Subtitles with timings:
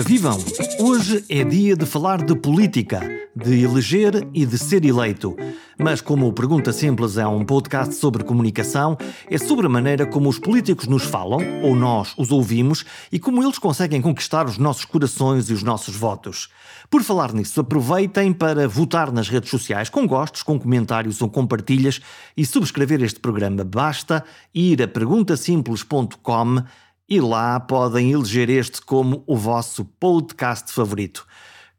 [0.00, 0.38] Ora vivam!
[0.78, 3.00] Hoje é dia de falar de política,
[3.36, 5.36] de eleger e de ser eleito.
[5.78, 8.96] Mas como o Pergunta Simples é um podcast sobre comunicação,
[9.28, 12.82] é sobre a maneira como os políticos nos falam, ou nós os ouvimos,
[13.12, 16.48] e como eles conseguem conquistar os nossos corações e os nossos votos.
[16.88, 21.46] Por falar nisso, aproveitem para votar nas redes sociais com gostos, com comentários ou com
[21.46, 22.00] partilhas
[22.34, 23.64] e subscrever este programa.
[23.64, 26.64] Basta ir a perguntasimples.com
[27.10, 31.26] e lá podem eleger este como o vosso podcast favorito.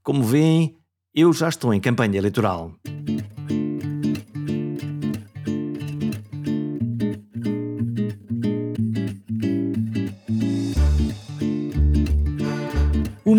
[0.04, 0.77] Como veem,
[1.16, 2.73] eu já estou em campanha eleitoral.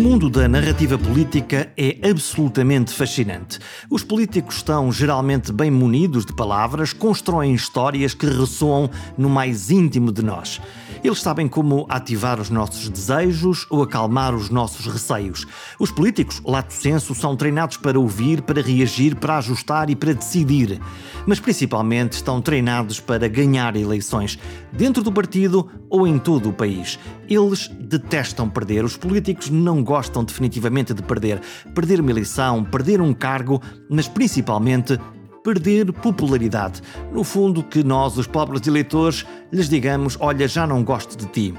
[0.03, 3.57] Mundo da narrativa política é absolutamente fascinante.
[3.89, 10.11] Os políticos estão geralmente bem munidos de palavras, constroem histórias que ressoam no mais íntimo
[10.11, 10.59] de nós.
[11.01, 15.45] Eles sabem como ativar os nossos desejos ou acalmar os nossos receios.
[15.79, 20.81] Os políticos, lato senso, são treinados para ouvir, para reagir, para ajustar e para decidir.
[21.25, 24.37] Mas principalmente estão treinados para ganhar eleições,
[24.71, 26.99] dentro do partido ou em todo o país.
[27.29, 28.83] Eles detestam perder.
[28.83, 29.92] Os políticos não gostam
[30.23, 31.41] definitivamente de perder.
[31.73, 34.99] Perder uma eleição, perder um cargo, mas principalmente
[35.43, 36.81] perder popularidade.
[37.11, 41.53] No fundo, que nós, os pobres eleitores, lhes digamos: olha, já não gosto de ti.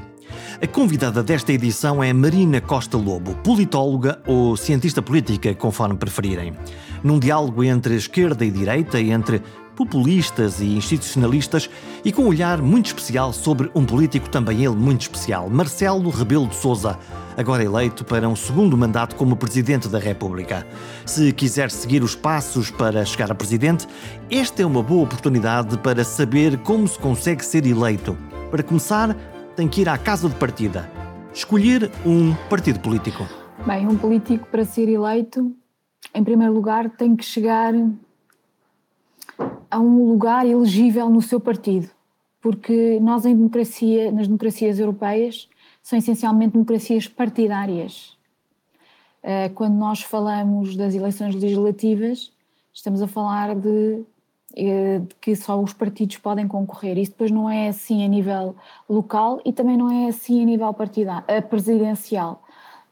[0.61, 6.55] A convidada desta edição é Marina Costa Lobo, politóloga ou cientista política, conforme preferirem.
[7.03, 9.43] Num diálogo entre esquerda e direita, entre
[9.77, 11.69] populistas e institucionalistas,
[12.05, 16.47] e com um olhar muito especial sobre um político também ele muito especial, Marcelo Rebelo
[16.47, 16.99] de Souza,
[17.37, 20.67] agora eleito para um segundo mandato como Presidente da República.
[21.05, 23.87] Se quiser seguir os passos para chegar a Presidente,
[24.31, 28.17] esta é uma boa oportunidade para saber como se consegue ser eleito.
[28.51, 29.17] Para começar,
[29.57, 30.91] tem que ir à casa de partida.
[31.33, 33.27] Escolher um partido político.
[33.67, 35.53] Bem, um político para ser eleito,
[36.15, 37.73] em primeiro lugar, tem que chegar
[39.71, 41.89] a um lugar elegível no seu partido,
[42.41, 45.49] porque nós em democracia, nas democracias europeias,
[45.85, 48.17] são essencialmente democracias partidárias.
[49.23, 52.33] Eh, quando nós falamos das eleições legislativas,
[52.73, 54.03] estamos a falar de,
[54.57, 56.97] eh, de que só os partidos podem concorrer.
[56.97, 58.57] Isso depois não é assim a nível
[58.89, 62.43] local e também não é assim a nível partidário, a presidencial.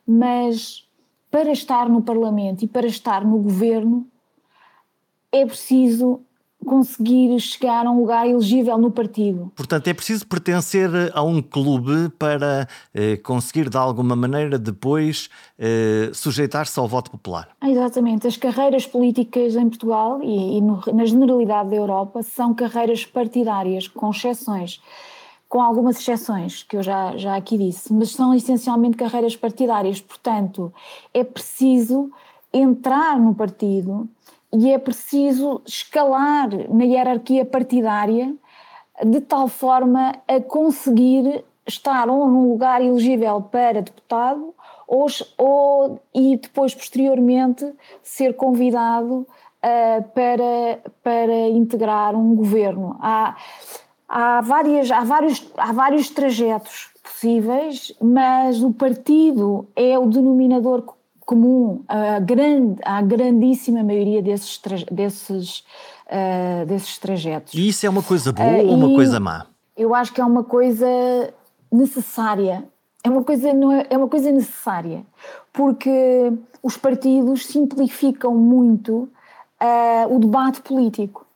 [0.06, 0.86] Mas
[1.30, 4.06] para estar no Parlamento e para estar no governo
[5.32, 6.20] é preciso
[6.64, 9.52] conseguir chegar a um lugar elegível no partido.
[9.54, 15.28] Portanto, é preciso pertencer a um clube para eh, conseguir, de alguma maneira, depois
[15.58, 17.48] eh, sujeitar-se ao voto popular.
[17.62, 18.26] Exatamente.
[18.26, 23.88] As carreiras políticas em Portugal e, e no, na generalidade da Europa são carreiras partidárias,
[23.88, 24.80] com exceções.
[25.48, 30.00] Com algumas exceções, que eu já, já aqui disse, mas são essencialmente carreiras partidárias.
[30.00, 30.72] Portanto,
[31.12, 32.10] é preciso
[32.52, 34.08] entrar no partido
[34.52, 38.34] e é preciso escalar na hierarquia partidária
[39.04, 44.54] de tal forma a conseguir estar ou num lugar elegível para deputado
[44.86, 45.06] ou,
[45.38, 49.26] ou e depois posteriormente ser convidado
[49.62, 52.96] uh, para, para integrar um governo.
[53.00, 53.36] Há,
[54.08, 60.82] há, várias, há, vários, há vários trajetos possíveis, mas o partido é o denominador
[61.24, 64.60] comum à, grande, à grandíssima maioria desses,
[64.90, 65.64] desses,
[66.06, 67.54] uh, desses trajetos.
[67.54, 69.46] E isso é uma coisa boa uh, ou uma coisa má?
[69.76, 70.86] Eu acho que é uma coisa
[71.70, 72.64] necessária.
[73.04, 75.04] É uma coisa, não é, é uma coisa necessária,
[75.52, 79.08] porque os partidos simplificam muito
[79.60, 81.26] uh, o debate político.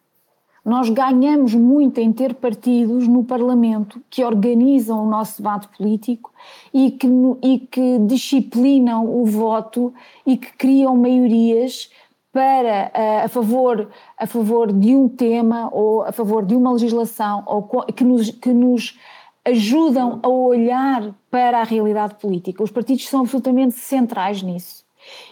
[0.66, 6.32] Nós ganhamos muito em ter partidos no Parlamento que organizam o nosso debate político
[6.74, 7.06] e que,
[7.40, 9.94] e que disciplinam o voto
[10.26, 11.88] e que criam maiorias
[12.32, 17.44] para eh, a favor a favor de um tema ou a favor de uma legislação
[17.46, 18.98] ou que nos, que nos
[19.44, 22.64] ajudam a olhar para a realidade política.
[22.64, 24.84] Os partidos são absolutamente centrais nisso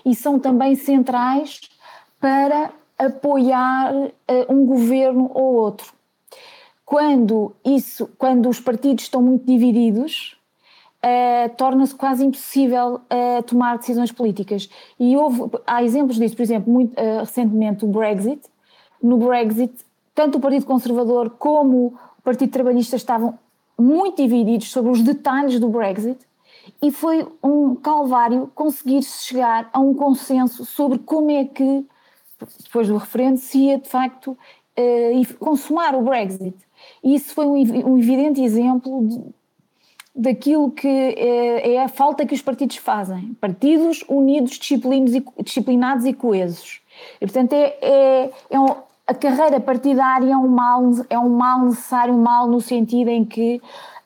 [0.06, 1.60] e são também centrais
[2.20, 4.12] para apoiar uh,
[4.48, 5.92] um governo ou outro.
[6.84, 10.36] Quando isso, quando os partidos estão muito divididos,
[11.02, 14.68] uh, torna-se quase impossível uh, tomar decisões políticas.
[14.98, 18.42] E houve, há exemplos disso, por exemplo, muito recentemente o Brexit.
[19.02, 19.74] No Brexit,
[20.14, 23.38] tanto o Partido Conservador como o Partido Trabalhista estavam
[23.78, 26.18] muito divididos sobre os detalhes do Brexit
[26.80, 31.86] e foi um calvário conseguir chegar a um consenso sobre como é que
[32.62, 34.36] depois do referendo, se ia de facto
[34.78, 36.56] uh, consumar o Brexit.
[37.02, 39.20] E isso foi um, um evidente exemplo de,
[40.14, 43.34] daquilo que é, é, a falta que os partidos fazem.
[43.40, 44.58] Partidos unidos,
[45.42, 46.80] disciplinados e coesos.
[47.20, 48.66] E, portanto, é, é, é um,
[49.06, 53.24] a carreira partidária é um mal, é um mal necessário, um mal no sentido em
[53.24, 53.60] que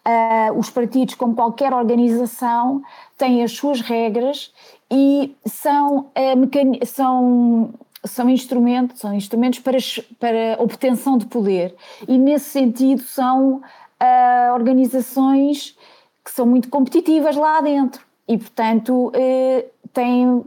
[0.07, 2.83] uh, os partidos, como qualquer organização,
[3.17, 4.53] têm as suas regras
[4.91, 7.75] e são, uh, são
[8.11, 9.79] são instrumentos, são instrumentos para,
[10.19, 11.75] para obtenção de poder.
[12.07, 15.77] E nesse sentido são uh, organizações
[16.25, 18.03] que são muito competitivas lá dentro.
[18.27, 20.45] E portanto uh, têm,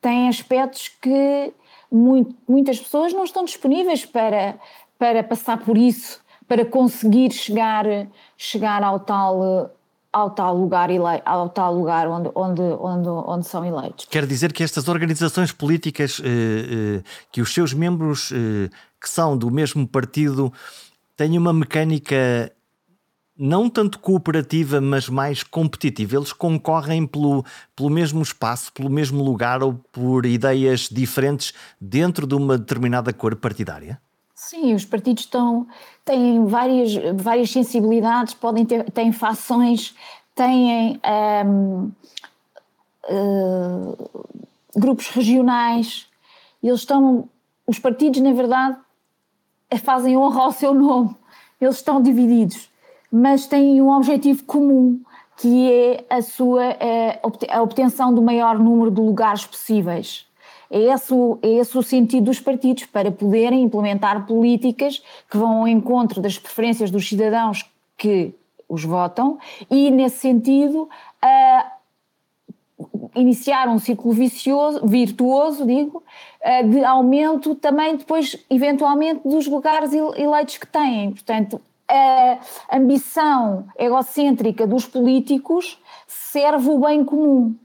[0.00, 1.52] têm aspectos que
[1.90, 4.54] muito, muitas pessoas não estão disponíveis para,
[4.98, 7.84] para passar por isso, para conseguir chegar,
[8.36, 9.70] chegar ao tal
[10.12, 11.04] ao tal lugar, ele...
[11.24, 14.06] ao tal lugar onde, onde, onde, onde são eleitos.
[14.10, 18.68] Quer dizer que estas organizações políticas, eh, eh, que os seus membros eh,
[19.00, 20.52] que são do mesmo partido
[21.16, 22.52] têm uma mecânica
[23.38, 26.16] não tanto cooperativa, mas mais competitiva.
[26.16, 27.42] Eles concorrem pelo,
[27.74, 33.34] pelo mesmo espaço, pelo mesmo lugar ou por ideias diferentes dentro de uma determinada cor
[33.36, 33.98] partidária?
[34.42, 35.66] Sim, os partidos estão,
[36.02, 39.94] têm várias, várias sensibilidades, podem ter têm fações,
[40.34, 40.98] têm
[41.46, 41.92] um,
[43.04, 44.10] uh,
[44.74, 46.08] grupos regionais,
[46.62, 47.28] eles estão,
[47.66, 48.78] os partidos na verdade
[49.84, 51.14] fazem honra ao seu nome,
[51.60, 52.70] eles estão divididos,
[53.12, 55.02] mas têm um objetivo comum,
[55.36, 57.20] que é a sua eh,
[57.50, 60.26] a obtenção do maior número de lugares possíveis.
[60.70, 65.60] É esse, o, é esse o sentido dos partidos, para poderem implementar políticas que vão
[65.60, 68.32] ao encontro das preferências dos cidadãos que
[68.68, 69.38] os votam
[69.68, 70.88] e, nesse sentido,
[73.16, 76.04] iniciar um ciclo vicioso, virtuoso, digo,
[76.70, 81.10] de aumento também depois, eventualmente, dos lugares eleitos que têm.
[81.10, 82.38] Portanto, a
[82.76, 85.76] ambição egocêntrica dos políticos
[86.06, 87.56] serve o bem comum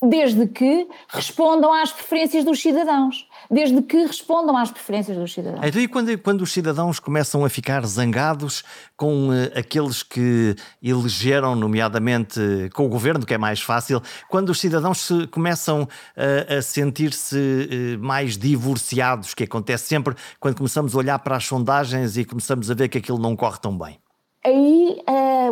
[0.00, 3.26] desde que respondam às preferências dos cidadãos.
[3.50, 5.60] Desde que respondam às preferências dos cidadãos.
[5.64, 8.62] Então, e quando, quando os cidadãos começam a ficar zangados
[8.96, 14.50] com uh, aqueles que elegeram, nomeadamente uh, com o governo, que é mais fácil, quando
[14.50, 20.98] os cidadãos se, começam uh, a sentir-se mais divorciados, que acontece sempre quando começamos a
[20.98, 23.98] olhar para as sondagens e começamos a ver que aquilo não corre tão bem?
[24.44, 25.02] Aí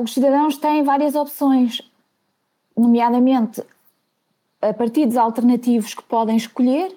[0.01, 1.81] os cidadãos têm várias opções,
[2.77, 3.63] nomeadamente
[4.79, 6.97] partidos alternativos que podem escolher.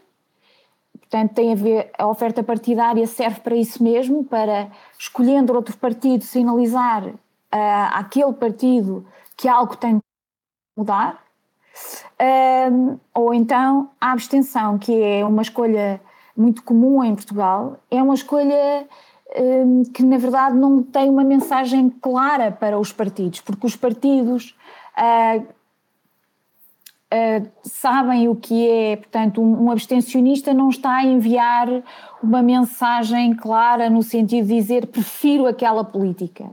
[0.99, 6.23] Portanto, tem a ver, a oferta partidária serve para isso mesmo, para escolhendo outro partido
[6.23, 7.17] sinalizar uh,
[7.93, 10.03] àquele partido que algo tem de
[10.77, 11.23] mudar.
[12.21, 15.99] Uh, ou então a abstenção, que é uma escolha
[16.37, 18.87] muito comum em Portugal, é uma escolha
[19.93, 24.57] que na verdade não tem uma mensagem clara para os partidos, porque os partidos
[24.97, 25.45] uh,
[27.13, 31.67] uh, sabem o que é, portanto, um, um, abstencionista não está a enviar
[32.21, 36.45] uma mensagem clara no sentido de dizer prefiro aquela política.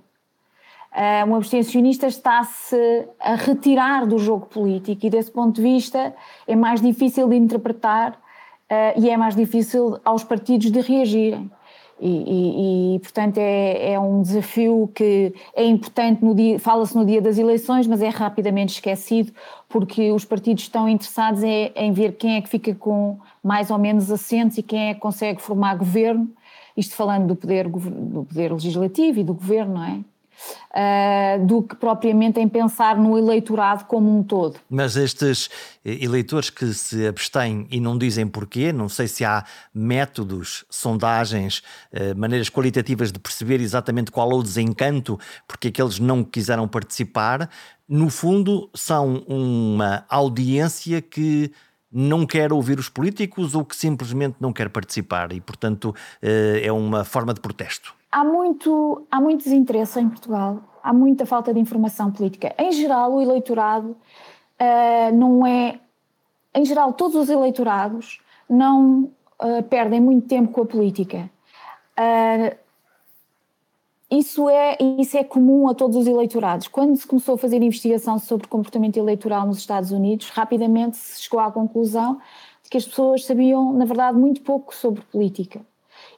[0.93, 6.15] Uh, um abstencionista está-se a retirar do jogo político e, desse ponto de vista,
[6.47, 11.51] é mais difícil de interpretar uh, e é mais difícil aos partidos de reagirem.
[11.99, 17.23] E, e, portanto é, é, um desafio que é importante no dia, fala-se no dia
[17.23, 19.33] das eleições, mas é rapidamente esquecido
[19.67, 23.79] porque os partidos estão interessados em, em ver quem é que fica com mais ou
[23.79, 26.29] menos assentos e quem é que consegue formar governo,
[26.77, 30.01] isto falando do poder, do poder legislativo e do governo, não é?
[30.71, 34.57] Uh, do que propriamente em pensar no eleitorado como um todo.
[34.69, 35.49] Mas estes
[35.85, 41.63] eleitores que se abstêm e não dizem porquê, não sei se há métodos, sondagens,
[41.93, 47.49] uh, maneiras qualitativas de perceber exatamente qual é o desencanto porque aqueles não quiseram participar,
[47.89, 51.53] no fundo são uma audiência que
[51.97, 56.71] não quer ouvir os políticos ou que simplesmente não quer participar e, portanto, eh, é
[56.71, 61.61] uma forma de protesto há muito, há muito desinteresse em Portugal, há muita falta de
[61.61, 62.55] informação política.
[62.59, 65.79] Em geral, o eleitorado uh, não é.
[66.55, 71.29] Em geral, todos os eleitorados não uh, perdem muito tempo com a política.
[71.99, 72.57] Uh,
[74.11, 76.69] isso é, isso é comum a todos os eleitorados.
[76.69, 81.41] Quando se começou a fazer investigação sobre comportamento eleitoral nos Estados Unidos, rapidamente se chegou
[81.41, 82.21] à conclusão
[82.63, 85.61] de que as pessoas sabiam, na verdade, muito pouco sobre política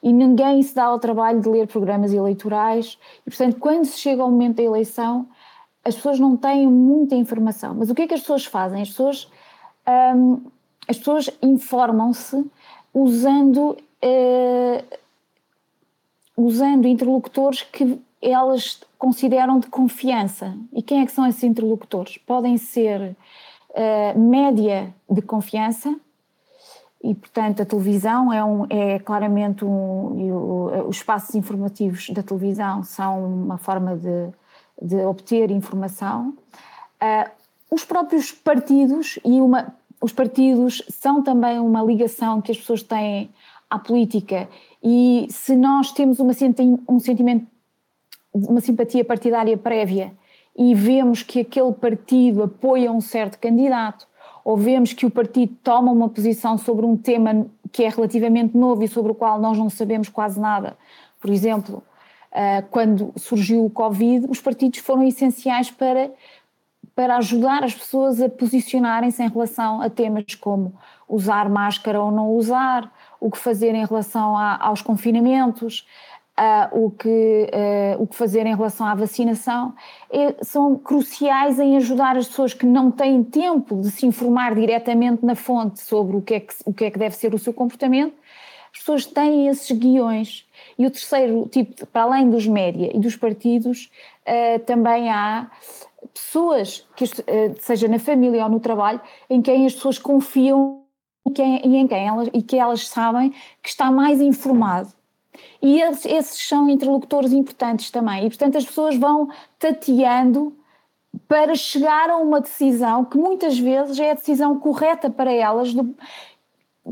[0.01, 4.21] e ninguém se dá ao trabalho de ler programas eleitorais e, portanto, quando se chega
[4.21, 5.27] ao momento da eleição,
[5.83, 7.75] as pessoas não têm muita informação.
[7.75, 8.81] Mas o que é que as pessoas fazem?
[8.81, 9.29] As pessoas,
[10.15, 10.41] hum,
[10.87, 12.45] as pessoas informam-se
[12.93, 14.97] usando uh,
[16.39, 20.55] usando interlocutores que elas consideram de confiança.
[20.73, 22.17] E quem é que são esses interlocutores?
[22.17, 23.15] Podem ser
[23.71, 25.93] uh, média de confiança,
[27.01, 32.83] e portanto a televisão é, um, é claramente um, o, os espaços informativos da televisão
[32.83, 34.29] são uma forma de,
[34.81, 36.33] de obter informação.
[37.01, 37.29] Uh,
[37.71, 43.29] os próprios partidos e uma, os partidos são também uma ligação que as pessoas têm
[43.69, 44.49] à política
[44.83, 46.31] e se nós temos uma,
[46.87, 47.47] um sentimento
[48.33, 50.13] uma simpatia partidária prévia
[50.55, 54.07] e vemos que aquele partido apoia um certo candidato,
[54.43, 58.83] ou vemos que o partido toma uma posição sobre um tema que é relativamente novo
[58.83, 60.77] e sobre o qual nós não sabemos quase nada,
[61.19, 61.83] por exemplo,
[62.31, 66.11] ah, quando surgiu o Covid, os partidos foram essenciais para,
[66.95, 70.73] para ajudar as pessoas a posicionarem-se em relação a temas como
[71.07, 75.85] usar máscara ou não usar, o que fazer em relação a, aos confinamentos,
[76.39, 79.73] uh, o, que, uh, o que fazer em relação à vacinação,
[80.09, 85.25] é, são cruciais em ajudar as pessoas que não têm tempo de se informar diretamente
[85.25, 87.53] na fonte sobre o que é que, o que, é que deve ser o seu
[87.53, 88.13] comportamento.
[88.71, 90.47] As pessoas têm esses guiões.
[90.77, 93.89] E o terceiro tipo, para além dos média e dos partidos,
[94.25, 95.49] uh, também há
[96.13, 97.05] pessoas, que,
[97.59, 100.83] seja na família ou no trabalho, em quem as pessoas confiam
[101.37, 104.89] e em quem elas, e que elas sabem que está mais informado
[105.61, 108.25] e esses, esses são interlocutores importantes também.
[108.25, 110.55] E, portanto, as pessoas vão tateando
[111.27, 115.95] para chegar a uma decisão que muitas vezes é a decisão correta para elas, do,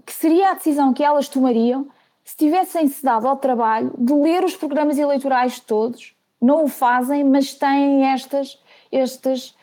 [0.06, 1.88] que seria a decisão que elas tomariam
[2.24, 6.14] se tivessem-se dado ao trabalho de ler os programas eleitorais todos.
[6.42, 9.56] Não o fazem, mas têm estas, estas,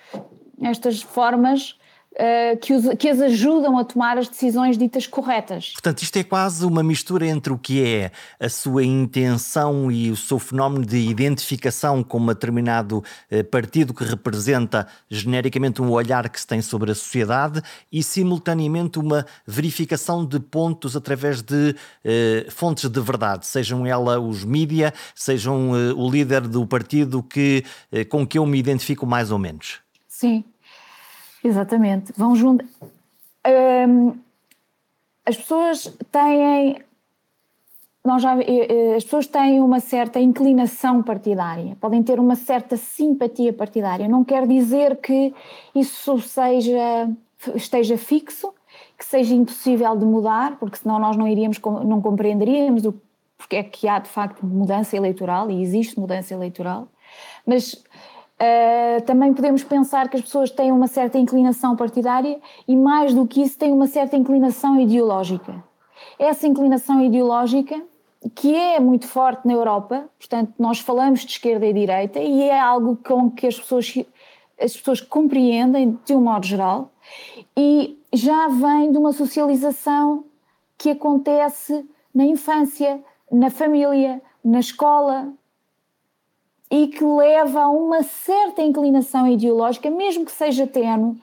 [0.62, 1.78] estas formas
[2.14, 5.73] Uh, que, os, que, as ajudam a tomar as decisões ditas corretas.
[5.73, 10.16] Portanto, isto é quase uma mistura entre o que é a sua intenção e o
[10.16, 16.40] seu fenómeno de identificação com um determinado uh, partido que representa genericamente um olhar que
[16.40, 22.88] se tem sobre a sociedade e, simultaneamente, uma verificação de pontos através de uh, fontes
[22.88, 27.64] de verdade, sejam ela os mídia, sejam o líder do partido que,
[28.09, 29.80] com que eu me identifico mais ou menos.
[30.06, 30.44] Sim,
[31.44, 32.12] Exatamente.
[32.16, 32.64] Vão junto.
[35.26, 36.82] As pessoas têm.
[38.04, 42.76] Nós já, eh, eh, as pessoas têm uma certa inclinação partidária, podem ter uma certa
[42.76, 44.06] simpatia partidária.
[44.06, 45.32] Não quer dizer que
[45.74, 47.10] isso seja,
[47.54, 48.52] esteja fixo,
[48.98, 52.94] que seja impossível de mudar, porque senão nós não iríamos, não compreenderíamos o
[53.36, 56.88] porque é que há de facto mudança eleitoral e existe mudança eleitoral.
[57.46, 57.83] Mas
[58.44, 63.26] Uh, também podemos pensar que as pessoas têm uma certa inclinação partidária e, mais do
[63.26, 65.64] que isso, têm uma certa inclinação ideológica.
[66.18, 67.80] Essa inclinação ideológica,
[68.34, 72.60] que é muito forte na Europa, portanto, nós falamos de esquerda e direita, e é
[72.60, 73.94] algo com que as pessoas,
[74.60, 76.90] as pessoas compreendem de um modo geral,
[77.56, 80.24] e já vem de uma socialização
[80.76, 85.32] que acontece na infância, na família, na escola,
[86.71, 91.21] e que leva a uma certa inclinação ideológica, mesmo que seja tenue,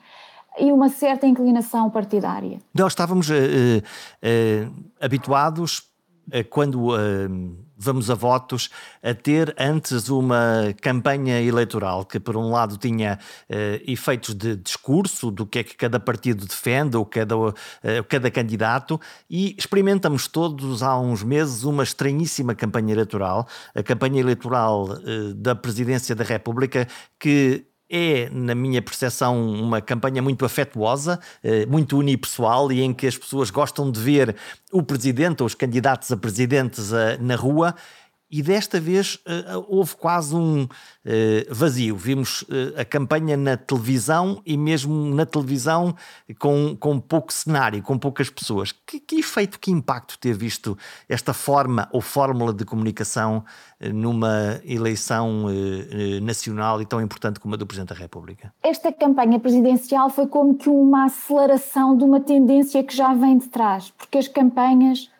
[0.58, 2.58] e uma certa inclinação partidária.
[2.74, 5.90] Nós estávamos uh, uh, habituados
[6.50, 6.90] quando
[7.82, 8.70] vamos a votos,
[9.02, 13.18] a ter antes uma campanha eleitoral que, por um lado, tinha
[13.50, 13.54] uh,
[13.90, 17.52] efeitos de discurso do que é que cada partido defende ou cada, uh,
[18.08, 24.84] cada candidato, e experimentamos todos há uns meses uma estranhíssima campanha eleitoral, a campanha eleitoral
[24.84, 26.86] uh, da Presidência da República,
[27.18, 31.20] que é, na minha percepção, uma campanha muito afetuosa,
[31.68, 34.34] muito unipessoal e em que as pessoas gostam de ver
[34.72, 37.74] o presidente ou os candidatos a presidentes na rua
[38.32, 40.68] e desta vez uh, houve quase um uh,
[41.50, 41.94] vazio.
[41.94, 45.94] Vimos uh, a campanha na televisão e mesmo na televisão
[46.38, 48.72] com, com pouco cenário, com poucas pessoas.
[48.72, 53.44] Que, que efeito, que impacto ter visto esta forma ou fórmula de comunicação
[53.92, 55.46] numa eleição
[56.22, 58.54] nacional e tão importante como a do Presidente da República?
[58.62, 63.48] Esta campanha presidencial foi como que uma aceleração de uma tendência que já vem de
[63.48, 65.10] trás, porque as campanhas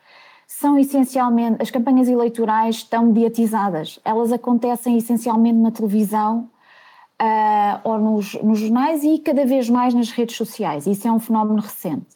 [0.59, 6.49] são essencialmente, as campanhas eleitorais estão mediatizadas, elas acontecem essencialmente na televisão
[7.21, 11.19] uh, ou nos, nos, jornais e cada vez mais nas redes sociais, isso é um
[11.19, 12.07] fenómeno recente,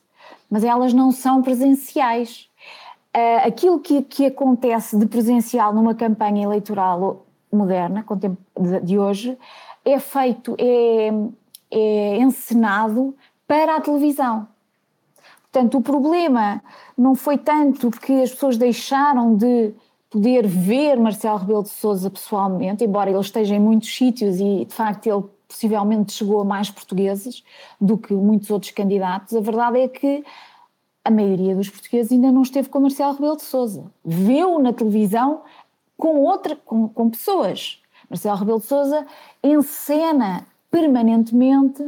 [0.50, 2.49] mas elas não são presenciais.
[3.16, 8.05] Uh, aquilo que, que acontece de presencial numa campanha eleitoral moderna,
[8.83, 9.38] de hoje,
[9.85, 11.09] é feito, é,
[11.71, 13.16] é encenado
[13.49, 14.47] para a televisão.
[15.57, 16.63] Portanto, o problema
[16.99, 19.73] não foi tanto que as pessoas deixaram de
[20.11, 24.75] poder ver Marcelo Rebelo de Sousa pessoalmente, embora ele esteja em muitos sítios e de
[24.75, 27.43] facto ele possivelmente chegou a mais portugueses
[27.81, 30.23] do que muitos outros candidatos, a verdade é que
[31.03, 33.91] a maioria dos portugueses ainda não esteve com Marcelo Rebelo de Sousa.
[34.05, 35.41] Vê-o na televisão
[35.97, 37.81] com, outra, com, com pessoas.
[38.11, 39.07] Marcelo Rebelo de Sousa
[39.43, 41.83] encena permanentemente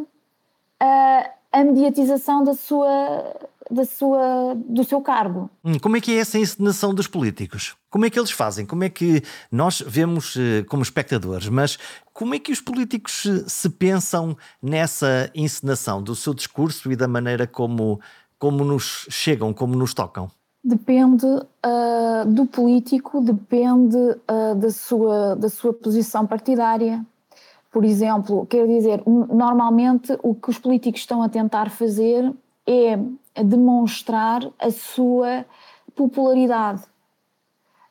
[0.80, 3.34] a, a mediatização da sua,
[3.70, 5.50] da sua, do seu cargo.
[5.64, 7.76] Hum, como é que é essa encenação dos políticos?
[7.90, 8.66] Como é que eles fazem?
[8.66, 11.78] Como é que nós vemos eh, como espectadores, mas
[12.12, 17.46] como é que os políticos se pensam nessa encenação do seu discurso e da maneira
[17.46, 18.00] como,
[18.38, 20.30] como nos chegam, como nos tocam?
[20.62, 27.04] Depende uh, do político, depende uh, da, sua, da sua posição partidária.
[27.70, 32.34] Por exemplo, quero dizer, normalmente o que os políticos estão a tentar fazer
[32.66, 32.98] é
[33.42, 35.44] demonstrar a sua
[35.94, 36.82] popularidade,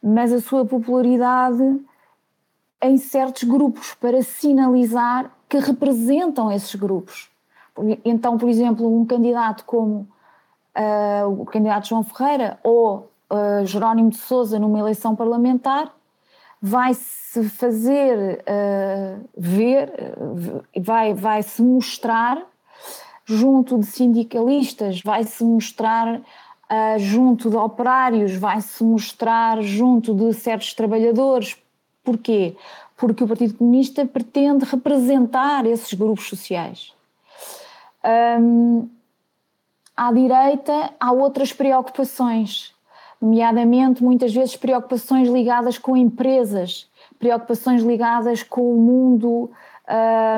[0.01, 1.79] mas a sua popularidade
[2.81, 7.29] em certos grupos para sinalizar que representam esses grupos.
[8.03, 10.07] Então, por exemplo, um candidato como
[10.75, 15.93] uh, o candidato João Ferreira ou uh, Jerónimo de Sousa numa eleição parlamentar
[16.61, 19.91] vai-se fazer uh, ver,
[20.79, 22.43] vai, vai se mostrar
[23.27, 31.57] junto de sindicalistas, vai-se mostrar uh, junto de operários, vai-se mostrar junto de certos trabalhadores.
[32.05, 32.55] Porquê?
[32.95, 36.93] Porque o Partido Comunista pretende representar esses grupos sociais.
[38.39, 38.87] Um,
[39.95, 42.73] à direita há outras preocupações,
[43.21, 46.87] nomeadamente muitas vezes preocupações ligadas com empresas,
[47.19, 49.51] preocupações ligadas com o mundo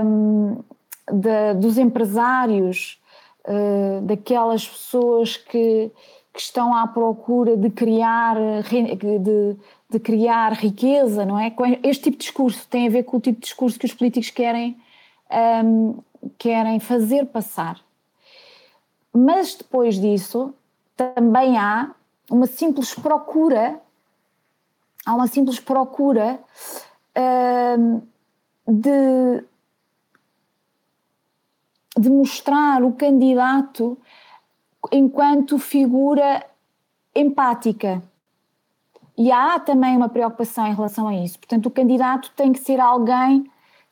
[0.04, 0.64] um,
[1.12, 3.00] de, dos empresários,
[3.46, 5.92] uh, daquelas pessoas que,
[6.34, 9.58] que, estão à procura de criar, de,
[9.90, 11.54] de, criar riqueza, não é?
[11.84, 14.30] Este tipo de discurso tem a ver com o tipo de discurso que os políticos
[14.30, 14.78] querem,
[15.64, 15.98] um,
[16.38, 17.80] querem fazer passar.
[19.14, 20.54] Mas depois disso,
[20.96, 21.92] também há
[22.30, 23.80] uma simples procura,
[25.06, 26.40] há uma simples procura
[27.18, 28.02] uh,
[28.68, 29.44] de
[32.00, 33.98] de mostrar o candidato
[34.92, 36.46] enquanto figura
[37.14, 38.02] empática.
[39.18, 41.38] E há também uma preocupação em relação a isso.
[41.38, 43.44] Portanto, o candidato tem que ser alguém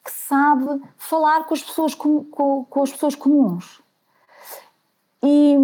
[0.04, 3.82] que sabe falar com as pessoas, com, com, com as pessoas comuns.
[5.22, 5.58] E,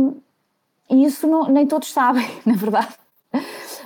[0.90, 2.94] e isso não, nem todos sabem, na verdade.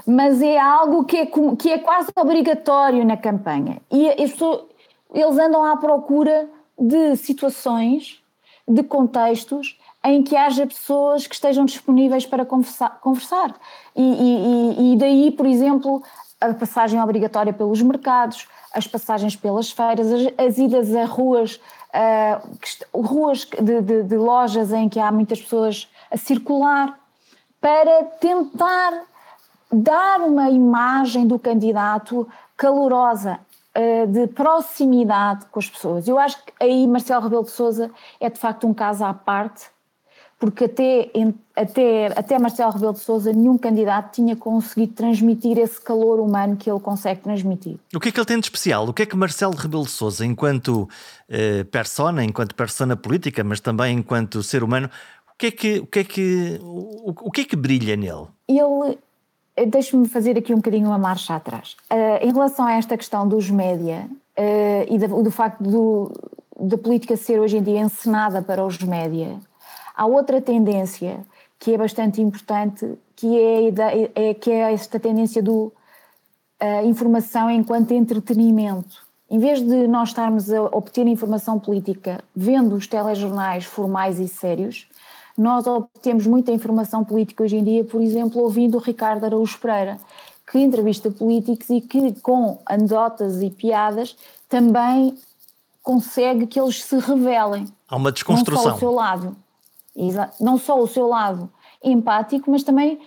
[0.08, 1.26] Mas é algo que é,
[1.60, 3.80] que é quase obrigatório na campanha.
[3.92, 8.24] E eles andam à procura de situações
[8.68, 13.00] de contextos em que haja pessoas que estejam disponíveis para conversar.
[13.02, 13.56] conversar.
[13.96, 16.04] E, e, e, daí, por exemplo,
[16.40, 21.60] a passagem obrigatória pelos mercados, as passagens pelas feiras, as, as idas a ruas,
[21.94, 26.98] uh, ruas de, de, de lojas em que há muitas pessoas a circular,
[27.60, 29.04] para tentar
[29.72, 33.40] dar uma imagem do candidato calorosa,
[33.80, 36.08] eh, de proximidade com as pessoas.
[36.08, 39.66] Eu acho que aí Marcelo Rebelo de Sousa é de facto um caso à parte,
[40.40, 41.12] porque até,
[41.56, 46.68] até, até Marcelo Rebelo de Sousa nenhum candidato tinha conseguido transmitir esse calor humano que
[46.68, 47.78] ele consegue transmitir.
[47.94, 48.88] O que é que ele tem de especial?
[48.88, 50.90] O que é que Marcelo Rebelo de Sousa, enquanto
[51.30, 54.90] eh, persona, enquanto persona política, mas também enquanto ser humano,
[55.32, 58.26] o que é que, o que, é que, o, o que, é que brilha nele?
[58.48, 58.98] Ele
[59.66, 61.76] Deixe-me fazer aqui um bocadinho uma marcha atrás.
[61.92, 66.12] Uh, em relação a esta questão dos média uh, e do, facto do,
[66.60, 69.40] da política ser hoje em dia encenada para os média,
[69.96, 71.26] há outra tendência
[71.60, 75.74] que é bastante importante, que é, é que é esta tendência do
[76.62, 79.08] uh, informação enquanto entretenimento.
[79.30, 84.88] Em vez de nós estarmos a obter informação política vendo os telejornais formais e sérios,
[85.38, 90.00] nós obtemos muita informação política hoje em dia, por exemplo, ouvindo o Ricardo Araújo Pereira,
[90.50, 94.16] que entrevista políticos e que, com anedotas e piadas,
[94.50, 95.16] também
[95.84, 97.68] consegue que eles se revelem.
[97.88, 98.64] Há uma desconstrução.
[98.64, 99.36] Não só o seu lado,
[100.40, 101.50] não só o seu lado
[101.84, 103.00] empático, mas também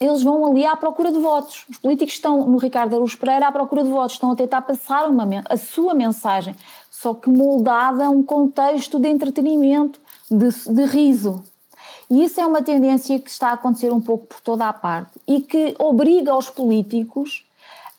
[0.00, 1.64] eles vão ali à procura de votos.
[1.70, 5.08] Os políticos estão no Ricardo Araújo Pereira à procura de votos, estão a tentar passar
[5.08, 6.56] uma, a sua mensagem,
[6.90, 11.44] só que moldada a um contexto de entretenimento, de, de riso.
[12.10, 15.18] E isso é uma tendência que está a acontecer um pouco por toda a parte
[15.26, 17.46] e que obriga os políticos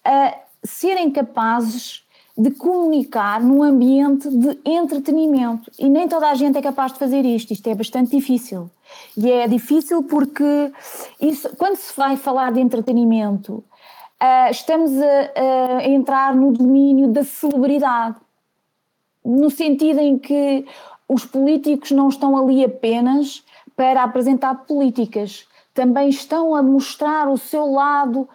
[0.04, 2.06] a serem capazes
[2.38, 5.72] de comunicar num ambiente de entretenimento.
[5.80, 7.54] E nem toda a gente é capaz de fazer isto.
[7.54, 8.70] Isto é bastante difícil.
[9.18, 10.72] E é difícil porque
[11.20, 13.64] isso, quando se vai falar de entretenimento,
[14.22, 18.18] uh, estamos a, a entrar no domínio da celebridade,
[19.24, 20.66] no sentido em que
[21.08, 23.44] os políticos não estão ali apenas
[23.76, 28.28] para apresentar políticas, também estão a mostrar o seu lado,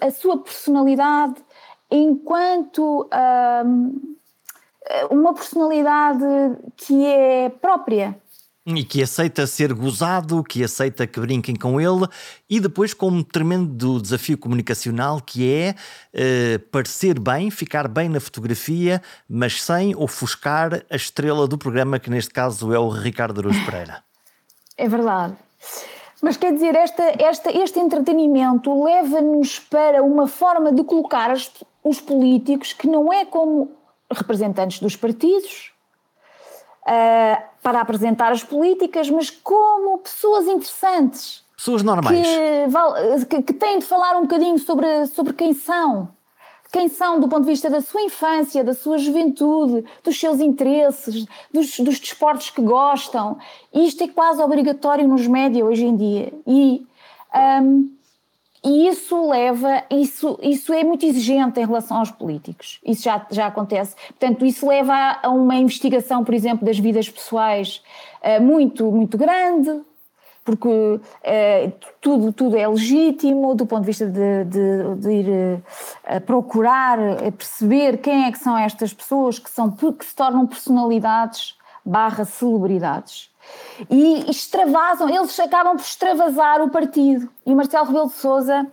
[0.00, 1.36] a sua personalidade,
[1.90, 3.08] enquanto
[3.64, 4.16] um,
[5.10, 6.24] uma personalidade
[6.76, 8.20] que é própria.
[8.66, 12.06] E que aceita ser gozado, que aceita que brinquem com ele,
[12.48, 15.74] e depois com um tremendo desafio comunicacional que é
[16.12, 22.10] eh, parecer bem, ficar bem na fotografia, mas sem ofuscar a estrela do programa, que
[22.10, 24.04] neste caso é o Ricardo Aruz Pereira.
[24.76, 25.36] É verdade.
[26.22, 31.34] Mas quer dizer, esta, esta, este entretenimento leva-nos para uma forma de colocar
[31.82, 33.70] os políticos que não é como
[34.12, 35.69] representantes dos partidos
[36.82, 41.44] uh, para apresentar as políticas, mas como pessoas interessantes.
[41.56, 42.26] Pessoas normais.
[42.26, 46.08] Que, que, que têm de falar um bocadinho sobre, sobre quem são
[46.72, 51.26] quem são do ponto de vista da sua infância, da sua juventude, dos seus interesses,
[51.52, 53.38] dos, dos desportos que gostam.
[53.74, 56.32] Isto é quase obrigatório nos médias hoje em dia.
[56.46, 56.86] E,
[57.62, 57.90] um,
[58.62, 62.78] e isso leva, isso, isso é muito exigente em relação aos políticos.
[62.84, 63.96] Isso já, já acontece.
[64.08, 67.82] Portanto, isso leva a, uma investigação, por exemplo, das vidas pessoais
[68.22, 69.80] uh, muito, muito grande,
[70.44, 76.20] porque é, tudo, tudo é legítimo do ponto de vista de, de, de ir uh,
[76.26, 76.98] procurar,
[77.38, 83.29] perceber quem é que são estas pessoas que, são, que se tornam personalidades barra celebridades.
[83.88, 87.28] E extravasam, eles acabam por extravasar o partido.
[87.46, 88.66] E o Marcelo Rebelo de Sousa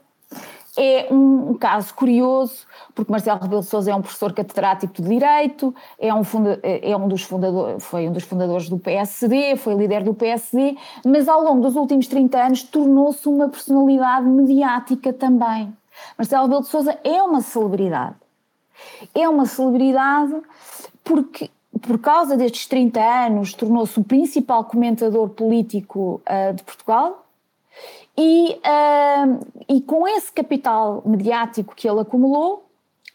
[0.78, 5.10] é um, um, caso curioso, porque Marcelo Rebelo de Sousa é um professor catedrático de
[5.10, 9.74] Direito, é um, funda, é um dos fundadores, foi um dos fundadores do PSD, foi
[9.74, 15.74] líder do PSD, mas ao longo dos últimos 30 anos tornou-se uma personalidade mediática também.
[16.16, 18.16] Marcelo Rebelo de Sousa é uma celebridade.
[19.16, 20.36] É uma celebridade
[21.04, 27.26] porque por causa destes 30 anos tornou-se o principal comentador político uh, de Portugal,
[28.18, 32.66] e, uh, e com esse capital mediático que ele acumulou,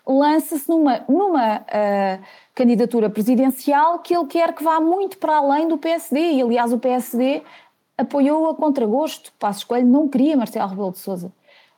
[0.06, 2.22] lança-se numa, numa uh,
[2.54, 6.34] candidatura presidencial que ele quer que vá muito para além do PSD.
[6.34, 7.42] E, aliás, o PSD
[7.98, 9.32] apoiou a contragosto.
[9.40, 11.32] Passos Coelho não queria Marcelo Rebelo de Sousa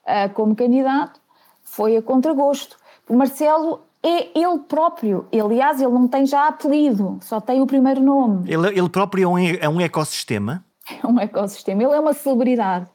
[0.04, 1.18] uh, como candidato,
[1.62, 2.76] foi a contragosto.
[3.08, 5.26] Marcelo é ele próprio.
[5.32, 8.52] Aliás, ele não tem já apelido, só tem o primeiro nome.
[8.52, 10.62] Ele, ele próprio é um, é um ecossistema?
[11.02, 11.82] É um ecossistema.
[11.82, 12.86] Ele é uma celebridade.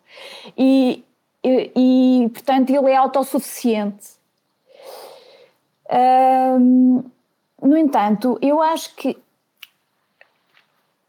[0.56, 1.04] E,
[1.44, 4.08] e, e portanto, ele é autossuficiente.
[7.60, 9.18] no entanto, eu acho que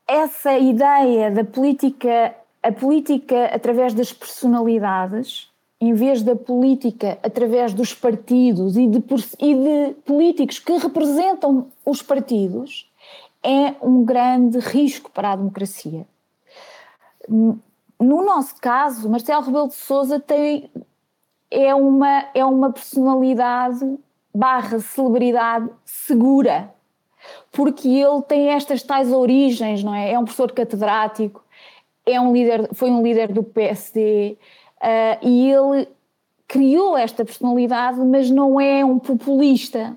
[0.09, 5.50] essa ideia da política, a política através das personalidades,
[5.81, 9.03] em vez da política através dos partidos e de,
[9.39, 12.91] e de políticos que representam os partidos,
[13.43, 16.07] é um grande risco para a democracia
[18.01, 20.71] no nosso caso, Marcelo Rebelo de Sousa tem,
[21.51, 23.99] é, uma, é uma personalidade
[24.35, 26.73] barra celebridade segura,
[27.53, 30.13] porque ele tem estas tais origens, não é?
[30.13, 31.45] É um professor catedrático,
[32.07, 34.39] é um líder, foi um líder do PSD
[34.83, 35.89] uh, e ele
[36.49, 39.97] criou esta personalidade, mas não é um populista,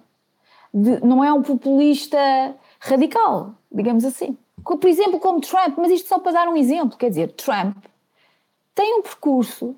[0.74, 4.38] de, não é um populista radical, digamos assim.
[4.64, 7.76] Por exemplo, como Trump, mas isto só para dar um exemplo, quer dizer, Trump
[8.76, 9.76] tem um percurso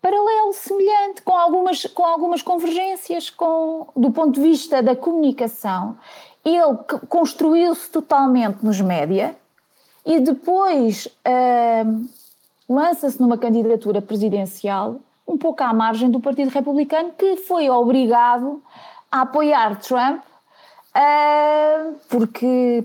[0.00, 5.98] paralelo, semelhante, com algumas, com algumas convergências com, do ponto de vista da comunicação.
[6.44, 6.76] Ele
[7.08, 9.36] construiu-se totalmente nos média
[10.04, 12.08] e depois uh,
[12.70, 18.62] lança-se numa candidatura presidencial um pouco à margem do Partido Republicano, que foi obrigado
[19.10, 20.22] a apoiar Trump
[20.94, 22.84] uh, porque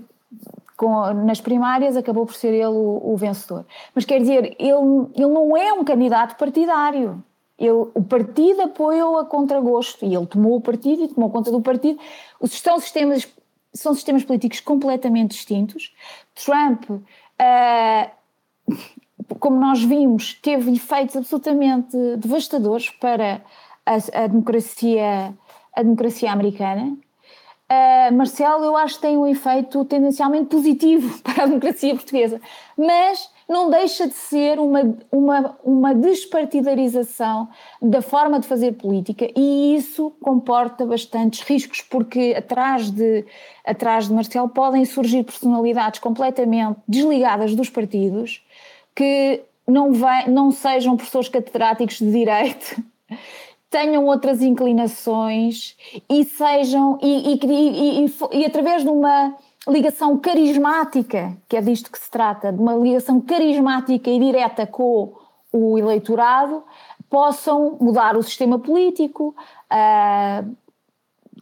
[0.76, 3.64] com, nas primárias acabou por ser ele o, o, vencedor.
[3.94, 7.22] Mas quer dizer, ele, ele não é um candidato partidário.
[7.56, 11.60] Ele, o partido apoia-o a contragosto e ele tomou o partido e tomou conta do
[11.60, 11.98] partido.
[12.40, 13.26] Os, são, sistemas,
[13.72, 15.94] são sistemas políticos completamente distintos.
[16.34, 18.10] Trump, uh,
[19.40, 23.42] como nós vimos, teve efeitos absolutamente devastadores para
[23.84, 25.34] a, a democracia,
[25.74, 26.96] a democracia americana.
[27.68, 32.40] Uh, Marcelo, eu acho que tem um efeito tendencialmente positivo para a democracia portuguesa,
[32.78, 37.48] mas não deixa de ser uma, uma, uma despartidarização
[37.82, 43.24] da forma de fazer política e isso comporta bastantes riscos, porque atrás de,
[43.64, 48.45] atrás de Marcelo podem surgir personalidades completamente desligadas dos partidos
[48.96, 52.82] que não, vai, não sejam professores catedráticos de direito
[53.70, 55.76] tenham outras inclinações
[56.08, 59.34] e sejam, e, e, e, e, através de uma
[59.68, 65.12] ligação carismática, que é disto que se trata, de uma ligação carismática e direta com
[65.52, 66.62] o eleitorado,
[67.10, 69.34] possam mudar o sistema político,
[69.70, 70.56] uh,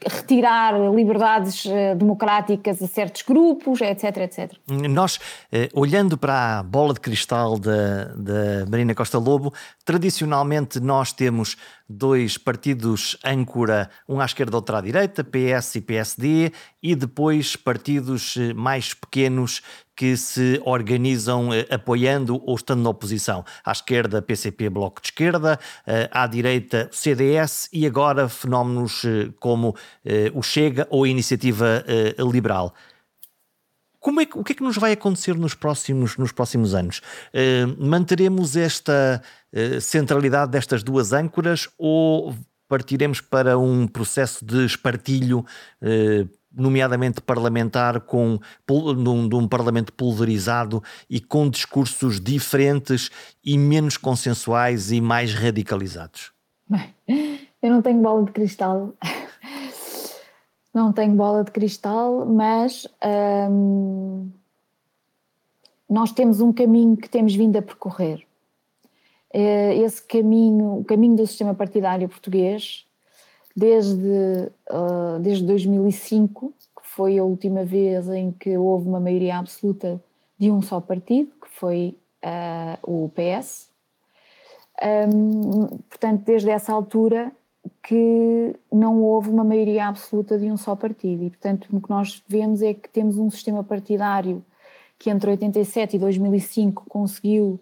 [0.03, 4.53] retirar liberdades eh, democráticas a certos grupos, etc, etc.
[4.69, 5.21] Nós,
[5.53, 9.53] eh, olhando para a bola de cristal da, da Marina Costa Lobo,
[9.85, 11.57] tradicionalmente nós temos
[11.89, 16.53] dois partidos âncora, um à esquerda, outro à direita, PS e PSD,
[16.83, 19.63] e depois partidos eh, mais pequenos
[19.97, 23.45] que se organizam eh, apoiando ou estando na oposição.
[23.65, 29.03] À esquerda, PCP, Bloco de Esquerda, eh, à direita, CDS e agora fenómenos
[29.41, 29.75] como
[30.35, 31.85] o Chega ou a Iniciativa
[32.19, 32.75] Liberal.
[34.01, 37.01] Como é que, o que é que nos vai acontecer nos próximos, nos próximos anos?
[37.79, 39.23] Manteremos esta
[39.81, 42.35] centralidade destas duas âncoras ou
[42.69, 45.45] partiremos para um processo de espartilho,
[46.57, 48.39] nomeadamente parlamentar, com,
[48.97, 53.11] num, de um parlamento pulverizado e com discursos diferentes
[53.45, 56.33] e menos consensuais e mais radicalizados?
[56.69, 56.95] Bem,
[57.63, 58.95] eu não tenho bola de cristal
[60.75, 62.87] não tenho bola de cristal, mas
[63.49, 64.29] hum,
[65.89, 68.27] nós temos um caminho que temos vindo a percorrer.
[69.33, 72.85] É esse caminho, o caminho do sistema partidário português,
[73.55, 80.03] desde, uh, desde 2005, que foi a última vez em que houve uma maioria absoluta
[80.39, 83.71] de um só partido, que foi uh, o PS.
[84.83, 87.31] Um, portanto, desde essa altura
[87.83, 92.23] que não houve uma maioria absoluta de um só partido e, portanto, o que nós
[92.27, 94.45] vemos é que temos um sistema partidário
[94.99, 97.61] que entre 87 e 2005 conseguiu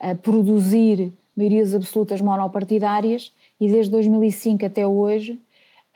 [0.00, 5.40] uh, produzir maiorias absolutas monopartidárias e desde 2005 até hoje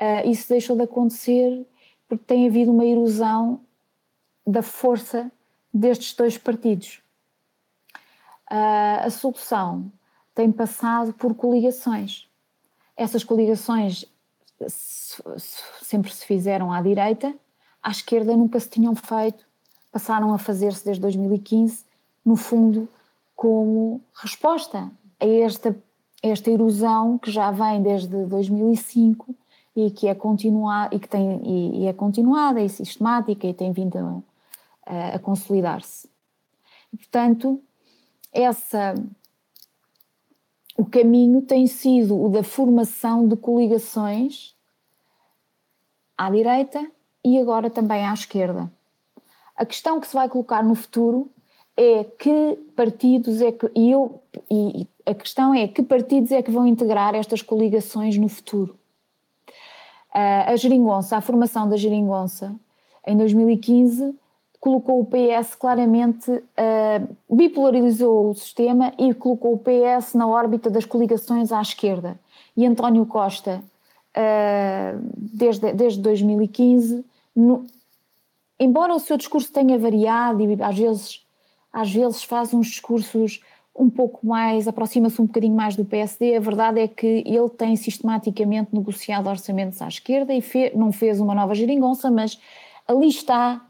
[0.00, 1.66] uh, isso deixou de acontecer
[2.08, 3.60] porque tem havido uma erosão
[4.46, 5.30] da força
[5.72, 7.02] destes dois partidos.
[8.50, 9.92] Uh, a solução
[10.34, 12.28] tem passado por coligações
[12.98, 14.04] essas coligações
[15.80, 17.32] sempre se fizeram à direita,
[17.80, 19.46] à esquerda nunca se tinham feito,
[19.92, 21.84] passaram a fazer-se desde 2015,
[22.24, 22.88] no fundo,
[23.36, 24.90] como resposta
[25.20, 25.76] a esta,
[26.22, 29.34] esta erosão que já vem desde 2005
[29.76, 33.72] e que é continuada e que tem e, e é continuada e sistemática e tem
[33.72, 34.24] vindo
[34.84, 36.08] a, a consolidar-se.
[36.90, 37.62] Portanto,
[38.32, 38.94] essa
[40.76, 44.54] o caminho tem sido o da formação de coligações
[46.16, 46.88] à direita
[47.24, 48.70] e agora também à esquerda.
[49.56, 51.30] A questão que se vai colocar no futuro
[51.76, 56.50] é que partidos é que e eu e a questão é que partidos é que
[56.50, 58.76] vão integrar estas coligações no futuro.
[60.12, 62.54] A geringonça, a formação da geringonça
[63.06, 64.14] em 2015
[64.60, 70.84] colocou o PS claramente, uh, bipolarizou o sistema e colocou o PS na órbita das
[70.84, 72.18] coligações à esquerda.
[72.56, 73.62] E António Costa,
[74.16, 77.04] uh, desde, desde 2015,
[77.36, 77.64] no,
[78.58, 81.26] embora o seu discurso tenha variado e às vezes,
[81.72, 83.40] às vezes faz uns discursos
[83.78, 87.76] um pouco mais, aproxima-se um bocadinho mais do PSD, a verdade é que ele tem
[87.76, 92.38] sistematicamente negociado orçamentos à esquerda e fe, não fez uma nova geringonça, mas
[92.86, 93.64] ali está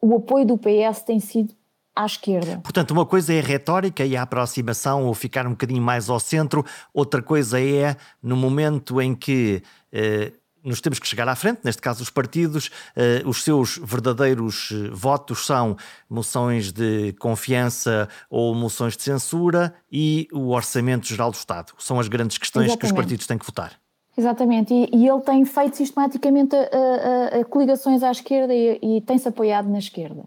[0.00, 1.54] o apoio do PS tem sido
[1.96, 2.60] à esquerda.
[2.62, 6.20] Portanto, uma coisa é a retórica e a aproximação ou ficar um bocadinho mais ao
[6.20, 9.62] centro, outra coisa é no momento em que.
[9.92, 10.32] Eh,
[10.64, 14.90] nos temos que chegar à frente, neste caso os partidos, eh, os seus verdadeiros eh,
[14.90, 15.76] votos são
[16.08, 21.72] moções de confiança ou moções de censura e o Orçamento Geral do Estado.
[21.78, 22.80] São as grandes questões Exatamente.
[22.80, 23.72] que os partidos têm que votar.
[24.16, 29.00] Exatamente, e, e, ele tem feito sistematicamente a, a, a coligações à esquerda e, e
[29.00, 30.24] tem-se apoiado na esquerda.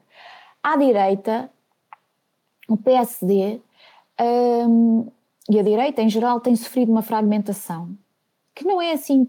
[0.62, 1.50] À direita,
[2.68, 3.62] o PSD
[4.20, 5.10] um,
[5.50, 7.96] e a direita em geral tem sofrido uma fragmentação
[8.54, 9.28] que não é assim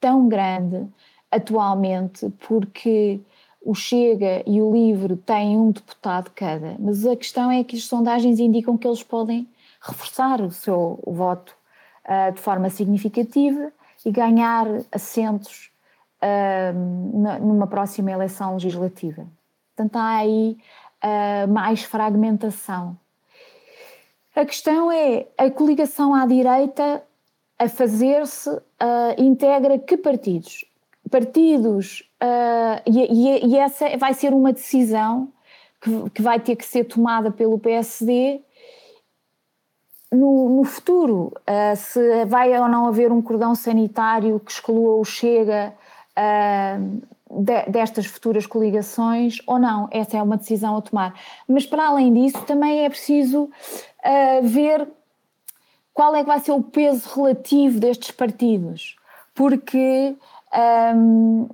[0.00, 0.86] tão grande
[1.30, 3.20] atualmente, porque
[3.60, 7.84] o Chega e o Livre têm um deputado cada, mas a questão é que as
[7.84, 9.48] sondagens indicam que eles podem
[9.80, 11.54] reforçar o seu o voto
[12.04, 13.72] uh, de forma significativa
[14.04, 15.70] e ganhar assentos
[16.22, 19.26] uh, numa próxima eleição legislativa.
[19.74, 20.56] Portanto, há aí
[21.02, 22.96] uh, mais fragmentação.
[24.34, 27.02] A questão é a coligação à direita
[27.58, 28.62] a fazer-se uh,
[29.18, 30.64] integra que partidos?
[31.10, 35.32] Partidos, uh, e, e, essa vai ser uma decisão
[35.80, 38.40] que, que, vai ter que ser tomada pelo PSD
[40.12, 45.04] no, no futuro, uh, se vai ou não haver um cordão sanitário que exclua o
[45.04, 45.74] Chega
[47.30, 51.14] de, destas futuras coligações ou não, essa é uma decisão a tomar.
[51.46, 53.50] Mas para além disso, também é preciso
[54.42, 54.88] ver
[55.96, 58.96] qual é que vai ser o peso relativo destes partidos,
[59.34, 60.14] porque
[60.94, 61.48] um,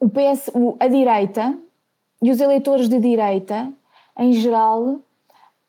[0.00, 1.56] o PS, a direita
[2.20, 3.72] e os eleitores de direita,
[4.18, 4.98] em geral,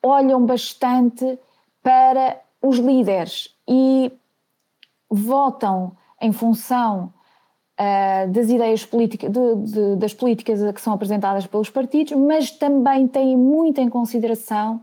[0.01, 1.37] olham bastante
[1.83, 4.11] para os líderes e
[5.07, 7.13] votam em função
[7.79, 13.07] uh, das ideias políticas, de, de, das políticas que são apresentadas pelos partidos, mas também
[13.07, 14.81] têm muito em consideração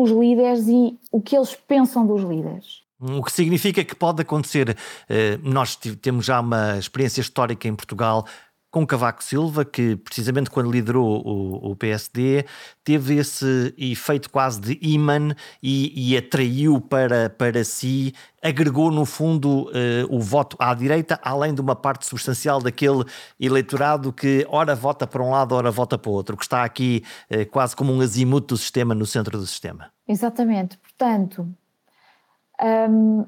[0.00, 2.82] os líderes e o que eles pensam dos líderes.
[3.00, 4.76] O que significa que pode acontecer.
[5.08, 8.26] Eh, nós temos já uma experiência histórica em Portugal
[8.70, 12.44] com Cavaco Silva, que precisamente quando liderou o, o PSD
[12.84, 19.68] teve esse efeito quase de imã e, e, atraiu para, para si, agregou no fundo
[19.68, 23.04] uh, o voto à direita, além de uma parte substancial daquele
[23.40, 27.02] eleitorado que ora vota para um lado, ora vota para o outro, que está aqui
[27.30, 29.90] uh, quase como um azimuto do sistema, no centro do sistema.
[30.06, 31.48] Exatamente, portanto,
[32.62, 33.24] um,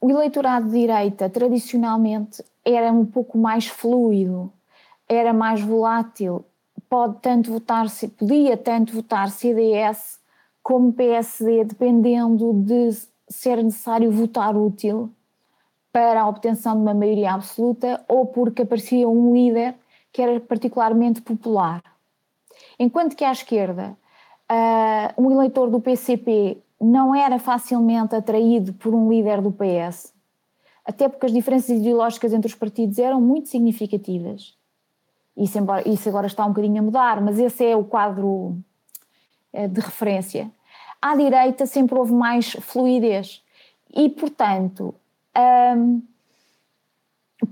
[0.00, 4.52] o eleitorado de direita tradicionalmente era um pouco mais fluido
[5.10, 6.44] era mais volátil,
[6.88, 10.20] pode tanto votar, podia tanto votar CDS
[10.62, 12.90] como PSD, dependendo de
[13.28, 15.10] ser necessário votar útil
[15.92, 19.74] para a obtenção de uma maioria absoluta ou porque aparecia um líder
[20.12, 21.82] que era particularmente popular.
[22.78, 23.96] Enquanto que à esquerda,
[24.48, 30.14] uh, um eleitor do PCP não era facilmente atraído por um líder do PS,
[30.84, 34.59] até porque as diferenças ideológicas entre os partidos eram muito significativas.
[35.36, 38.58] Isso, embora, isso agora está um bocadinho a mudar, mas esse é o quadro
[39.52, 40.50] eh, de referência.
[41.00, 43.42] À direita sempre houve mais fluidez
[43.94, 44.94] e, portanto,
[45.76, 46.02] hum,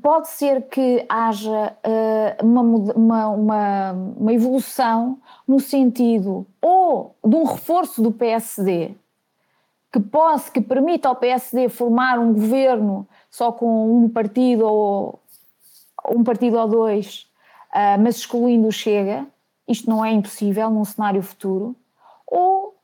[0.03, 8.03] pode ser que haja uh, uma, uma, uma, evolução no sentido ou de um reforço
[8.03, 8.95] do PSD
[9.91, 15.19] que possa, que permita ao PSD formar um governo só com um partido ou
[16.11, 17.28] um partido ou dois
[17.75, 19.27] uh, mas excluindo o Chega,
[19.67, 21.77] isto não é impossível num cenário futuro,
[22.27, 22.77] ou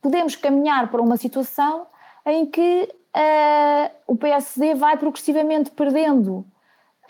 [0.00, 1.86] podemos caminhar para uma situação
[2.24, 6.44] em que uh, o PSD vai progressivamente perdendo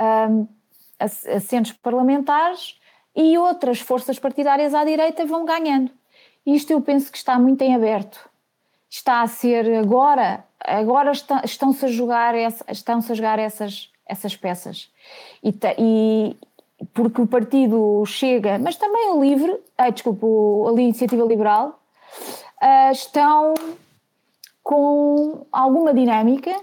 [0.00, 0.48] uh,
[0.98, 2.78] assentos parlamentares
[3.14, 5.90] e outras forças partidárias à direita vão ganhando.
[6.44, 8.28] Isto eu penso que está muito em aberto.
[8.88, 11.10] Está a ser agora, agora
[11.44, 12.34] estão-se a jogar,
[12.68, 14.90] estão-se a jogar essas, essas peças.
[15.42, 16.36] E, e,
[16.92, 20.26] porque o partido chega, mas também o LIVRE, ah, desculpa,
[20.68, 21.80] a Iniciativa Liberal,
[22.62, 23.54] uh, estão
[24.62, 26.54] com alguma dinâmica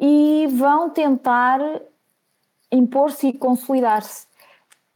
[0.00, 1.60] e vão tentar
[2.70, 4.26] impor-se e consolidar-se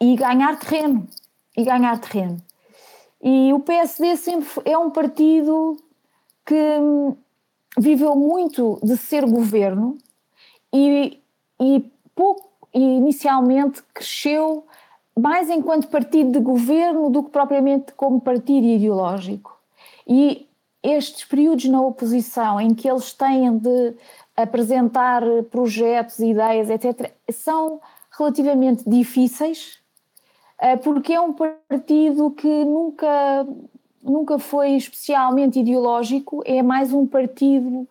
[0.00, 1.06] e ganhar terreno
[1.56, 2.40] e ganhar terreno.
[3.22, 5.76] E o PSD sempre é um partido
[6.46, 6.54] que
[7.76, 9.98] viveu muito de ser governo
[10.72, 11.20] e,
[11.60, 14.64] e pouco inicialmente cresceu
[15.18, 19.58] mais enquanto partido de governo do que propriamente como partido ideológico.
[20.06, 20.48] E
[20.82, 23.94] estes períodos na oposição em que eles têm de
[24.36, 27.80] apresentar projetos, ideias, etc., são
[28.16, 29.78] relativamente difíceis,
[30.60, 33.46] eh, porque é um partido que nunca,
[34.02, 37.86] nunca foi especialmente ideológico, é mais um partido um,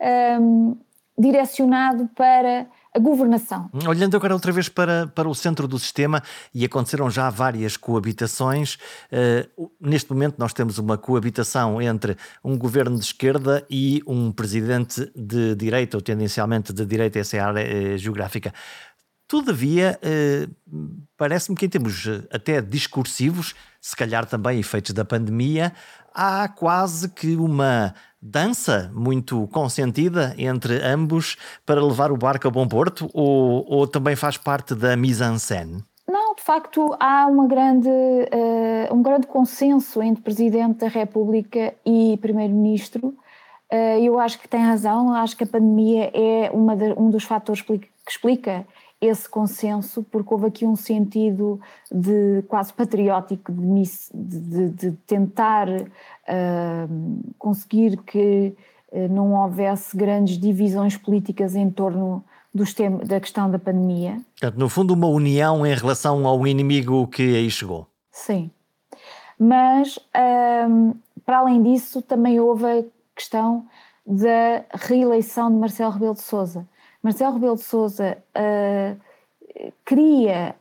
[0.00, 0.72] ehm,
[1.16, 3.70] direcionado para a governação.
[3.88, 6.22] Olhando agora outra vez para, para o centro do sistema,
[6.54, 12.98] e aconteceram já várias coabitações, uh, neste momento nós temos uma coabitação entre um governo
[12.98, 17.94] de esquerda e um presidente de direita, ou tendencialmente de direita, essa é a área
[17.94, 18.52] uh, geográfica.
[19.26, 20.54] Todavia, uh,
[21.16, 25.72] parece-me que em termos até discursivos, se calhar também efeitos da pandemia,
[26.14, 32.68] há quase que uma dança muito consentida entre ambos para levar o barco a bom
[32.68, 35.82] porto ou, ou também faz parte da mise-en-scène?
[36.06, 42.16] Não, de facto há uma grande, uh, um grande consenso entre Presidente da República e
[42.20, 43.08] Primeiro-Ministro.
[43.72, 47.62] Uh, eu acho que tem razão, acho que a pandemia é de, um dos fatores
[47.62, 48.66] que explica
[49.02, 53.82] esse consenso, porque houve aqui um sentido de quase patriótico de,
[54.14, 58.54] de, de tentar uh, conseguir que
[58.92, 62.24] uh, não houvesse grandes divisões políticas em torno
[62.54, 62.72] dos
[63.04, 64.20] da questão da pandemia.
[64.38, 67.88] Portanto, no fundo, uma união em relação ao inimigo que aí chegou.
[68.12, 68.52] Sim.
[69.36, 70.96] Mas, uh,
[71.26, 72.84] para além disso, também houve a
[73.16, 73.66] questão
[74.06, 76.68] da reeleição de Marcelo Rebelo de Sousa.
[77.02, 79.00] Marcelo Rebelo de Sousa uh,
[79.84, 80.54] queria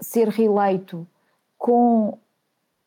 [0.00, 1.06] ser reeleito
[1.58, 2.18] com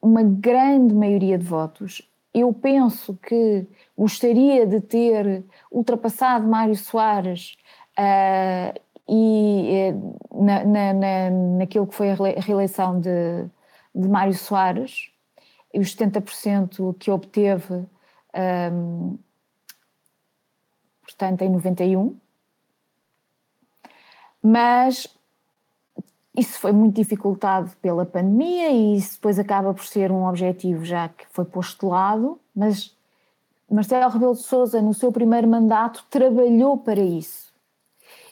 [0.01, 2.01] uma grande maioria de votos.
[2.33, 7.55] Eu penso que gostaria de ter ultrapassado Mário Soares
[7.99, 13.45] uh, e uh, na, na, na, naquilo que foi a reeleição de,
[13.93, 15.11] de Mário Soares,
[15.73, 17.85] e os 70% que obteve,
[18.71, 19.17] um,
[21.01, 22.15] portanto, em 91.
[24.43, 25.07] Mas
[26.35, 31.07] isso foi muito dificultado pela pandemia e isso depois acaba por ser um objetivo já
[31.07, 32.95] que foi postulado, mas
[33.71, 37.53] Marcelo Rebelo de Sousa, no seu primeiro mandato, trabalhou para isso.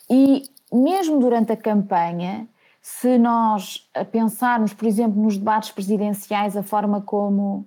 [0.10, 2.48] E mesmo durante a campanha,
[2.82, 7.66] se nós pensarmos, por exemplo, nos debates presidenciais, a forma como,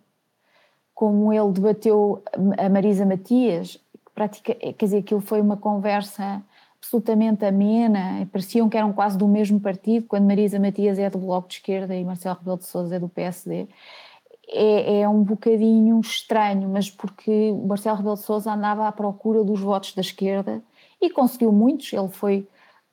[0.95, 2.23] como ele debateu
[2.59, 3.81] a Marisa Matias,
[4.15, 6.43] prática, quer dizer, aquilo foi uma conversa
[6.95, 11.49] absolutamente amena, pareciam que eram quase do mesmo partido, quando Marisa Matias é do Bloco
[11.49, 13.67] de Esquerda e Marcelo Rebelo de Sousa é do PSD.
[14.47, 19.61] É, é, um bocadinho estranho, mas porque Marcelo Rebelo de Sousa andava à procura dos
[19.61, 20.63] votos da esquerda
[21.01, 22.47] e conseguiu muitos, ele foi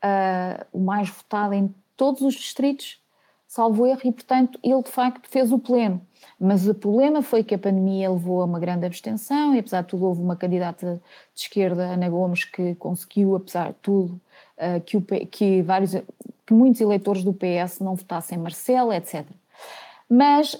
[0.03, 2.99] uh, o mais votado em todos os distritos,
[3.51, 5.99] salvo erro, e portanto ele de facto fez o pleno.
[6.39, 9.89] Mas o problema foi que a pandemia levou a uma grande abstenção e apesar de
[9.89, 11.01] tudo houve uma candidata
[11.35, 14.21] de esquerda, Ana Gomes, que conseguiu, apesar de tudo,
[14.55, 15.91] eh, que, o, que, vários,
[16.45, 19.25] que muitos eleitores do PS não votassem Marcelo, etc.
[20.09, 20.57] Mas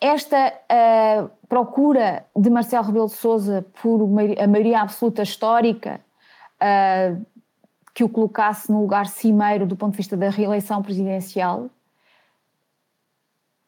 [0.00, 6.00] esta uh, procura de Marcelo Rebelo de Sousa por a maioria absoluta histórica
[6.60, 7.24] uh,
[7.94, 11.70] que o colocasse no lugar cimeiro do ponto de vista da reeleição presidencial,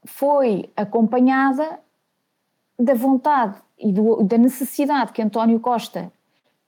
[0.04, 1.78] foi acompanhada
[2.78, 6.12] da vontade e do, da necessidade que António Costa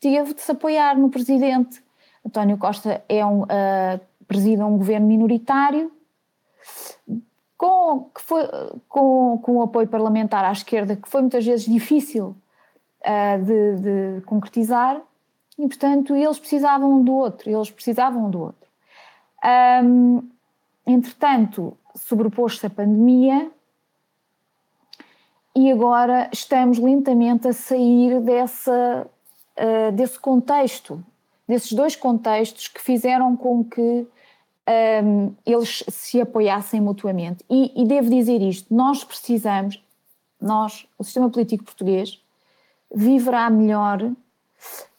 [0.01, 1.83] teve de se apoiar no presidente.
[2.25, 5.93] António Costa é um, uh, preside um governo minoritário
[7.57, 8.43] com, que foi,
[8.89, 12.37] com, com o apoio parlamentar à esquerda, que foi muitas vezes difícil
[13.03, 13.77] uh, de,
[14.17, 15.01] de concretizar,
[15.59, 18.69] e, portanto, eles precisavam um do outro, eles precisavam um do outro.
[19.83, 20.29] Um,
[20.87, 23.51] entretanto, sobrepôs-se a pandemia
[25.55, 29.07] e agora estamos lentamente a sair dessa,
[29.59, 31.03] uh, desse contexto,
[31.49, 34.07] desses dois contextos que fizeram com que
[35.03, 37.45] um, eles se apoiassem mutuamente.
[37.49, 39.83] E, e devo dizer isto: nós precisamos,
[40.41, 42.21] nós, o sistema político português,
[42.93, 44.11] viverá melhor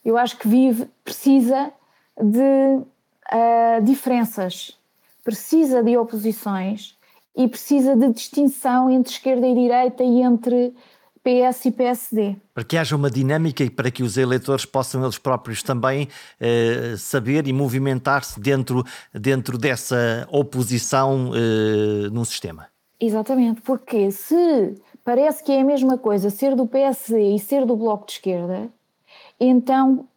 [0.08, 1.72] eu acho que vive, precisa
[2.16, 4.80] de uh, diferenças,
[5.28, 6.96] precisa de oposições
[7.36, 10.74] e precisa de distinção entre esquerda e direita e entre
[11.22, 12.38] PS e PSD.
[12.54, 16.08] Para que haja uma dinâmica e para que os eleitores possam eles próprios também
[16.40, 22.68] eh, saber e movimentar-se dentro, dentro dessa oposição eh, num sistema.
[22.98, 27.76] Exatamente, porque se parece que é a mesma coisa ser do PSD e ser do
[27.76, 28.70] Bloco de Esquerda,
[29.38, 30.08] então,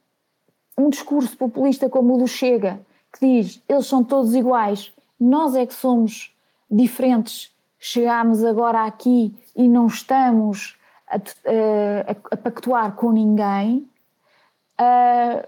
[0.79, 2.81] um discurso populista como o do Chega,
[3.13, 6.35] que diz eles são todos iguais, nós é que somos
[6.71, 13.89] diferentes, chegámos agora aqui e não estamos a, a, a pactuar com ninguém,
[14.81, 15.47] uh,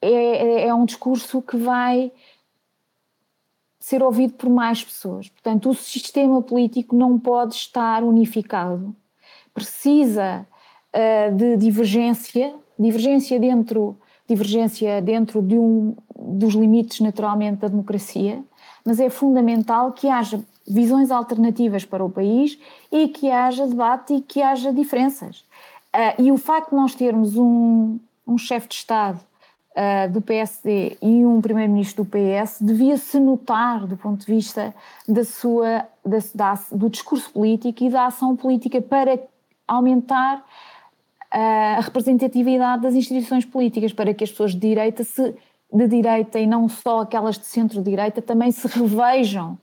[0.00, 2.10] é, é um discurso que vai
[3.78, 5.28] ser ouvido por mais pessoas.
[5.28, 8.94] Portanto, o sistema político não pode estar unificado.
[9.54, 10.46] Precisa
[10.92, 13.96] uh, de divergência, divergência dentro,
[14.28, 18.42] divergência dentro de um, dos limites naturalmente da democracia,
[18.86, 22.58] mas é fundamental que haja visões alternativas para o país
[22.90, 25.44] e que haja debate e que haja diferenças.
[25.94, 29.20] Uh, e o facto de nós termos um, um chefe de Estado
[29.72, 34.74] uh, do PSD e um primeiro-ministro do PS devia-se notar do ponto de vista
[35.08, 39.18] da sua, da, da, do discurso político e da ação política para
[39.66, 40.44] aumentar
[41.28, 45.34] a representatividade das instituições políticas para que as pessoas de direita se
[45.72, 49.58] de direita e não só aquelas de centro-direita também se revejam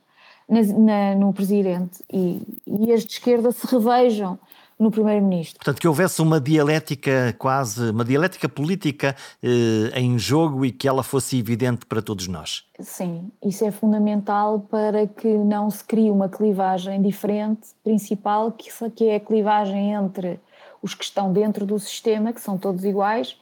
[0.48, 4.38] na, na, no presidente e, e as de esquerda se revejam
[4.78, 5.56] no primeiro-ministro.
[5.56, 11.02] Portanto, que houvesse uma dialética quase, uma dialética política eh, em jogo e que ela
[11.02, 12.64] fosse evidente para todos nós.
[12.80, 19.04] Sim, isso é fundamental para que não se crie uma clivagem diferente, principal, que, que
[19.08, 20.40] é a clivagem entre
[20.82, 23.38] os que estão dentro do sistema, que são todos iguais,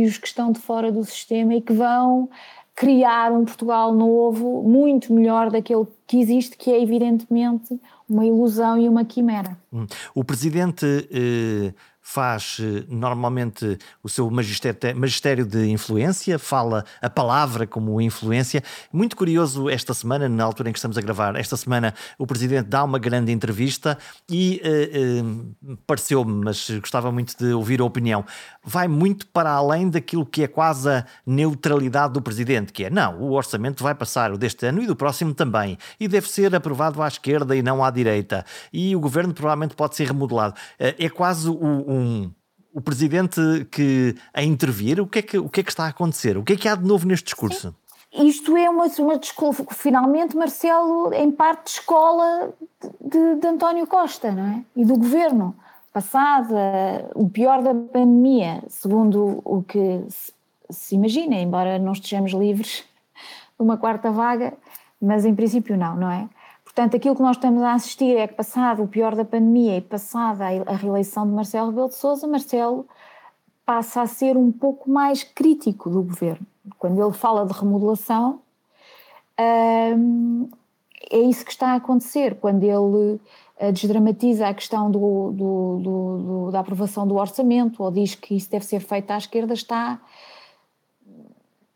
[0.00, 2.28] e os que estão de fora do sistema e que vão
[2.74, 7.78] criar um Portugal novo, muito melhor daquele que existe, que é evidentemente
[8.08, 9.56] uma ilusão e uma quimera.
[9.72, 9.86] Hum.
[10.14, 11.72] O presidente eh,
[12.06, 18.62] faz eh, normalmente o seu magistério, magistério de influência, fala a palavra como influência.
[18.92, 22.68] Muito curioso esta semana, na altura em que estamos a gravar, esta semana o Presidente
[22.68, 23.96] dá uma grande entrevista
[24.28, 28.22] e uh, uh, pareceu-me, mas gostava muito de ouvir a opinião,
[28.62, 33.18] vai muito para além daquilo que é quase a neutralidade do Presidente, que é não,
[33.18, 37.02] o orçamento vai passar o deste ano e do próximo também, e deve ser aprovado
[37.02, 40.54] à esquerda e não à direita, e o Governo provavelmente pode ser remodelado.
[40.78, 42.30] É quase o um,
[42.72, 43.40] o presidente
[43.70, 46.36] que a intervir, o que, é que, o que é que está a acontecer?
[46.36, 47.68] O que é que há de novo neste discurso?
[47.68, 48.26] Sim.
[48.26, 49.20] Isto é uma, uma
[49.72, 52.54] finalmente, Marcelo, em parte, escola
[53.00, 54.64] de, de António Costa, não é?
[54.76, 55.54] E do governo.
[55.92, 60.32] Passada o pior da pandemia, segundo o que se,
[60.70, 62.84] se imagina, embora não estejamos livres de
[63.58, 64.54] uma quarta vaga,
[65.00, 66.28] mas em princípio não, não é?
[66.74, 69.80] Portanto, aquilo que nós estamos a assistir é que, passado o pior da pandemia e
[69.80, 72.84] passada a reeleição de Marcelo Rebelo de Sousa, Marcelo
[73.64, 76.44] passa a ser um pouco mais crítico do governo.
[76.76, 78.40] Quando ele fala de remodelação,
[79.96, 80.48] hum,
[81.12, 82.40] é isso que está a acontecer.
[82.40, 83.20] Quando ele
[83.56, 88.50] eh, desdramatiza a questão do, do, do, da aprovação do orçamento ou diz que isso
[88.50, 90.00] deve ser feito à esquerda, está,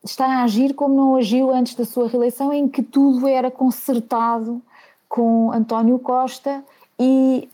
[0.03, 4.61] está a agir como não agiu antes da sua reeleição, em que tudo era consertado
[5.09, 6.63] com António Costa
[6.99, 7.49] e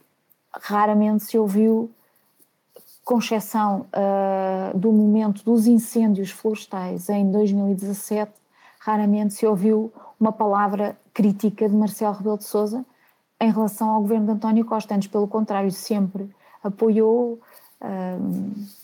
[0.52, 1.90] raramente se ouviu,
[3.04, 8.32] com exceção uh, do momento dos incêndios florestais em 2017,
[8.80, 12.84] raramente se ouviu uma palavra crítica de Marcelo Rebelo de Sousa
[13.40, 16.30] em relação ao governo de António Costa, antes pelo contrário, sempre
[16.62, 17.38] apoiou
[17.80, 18.83] uh,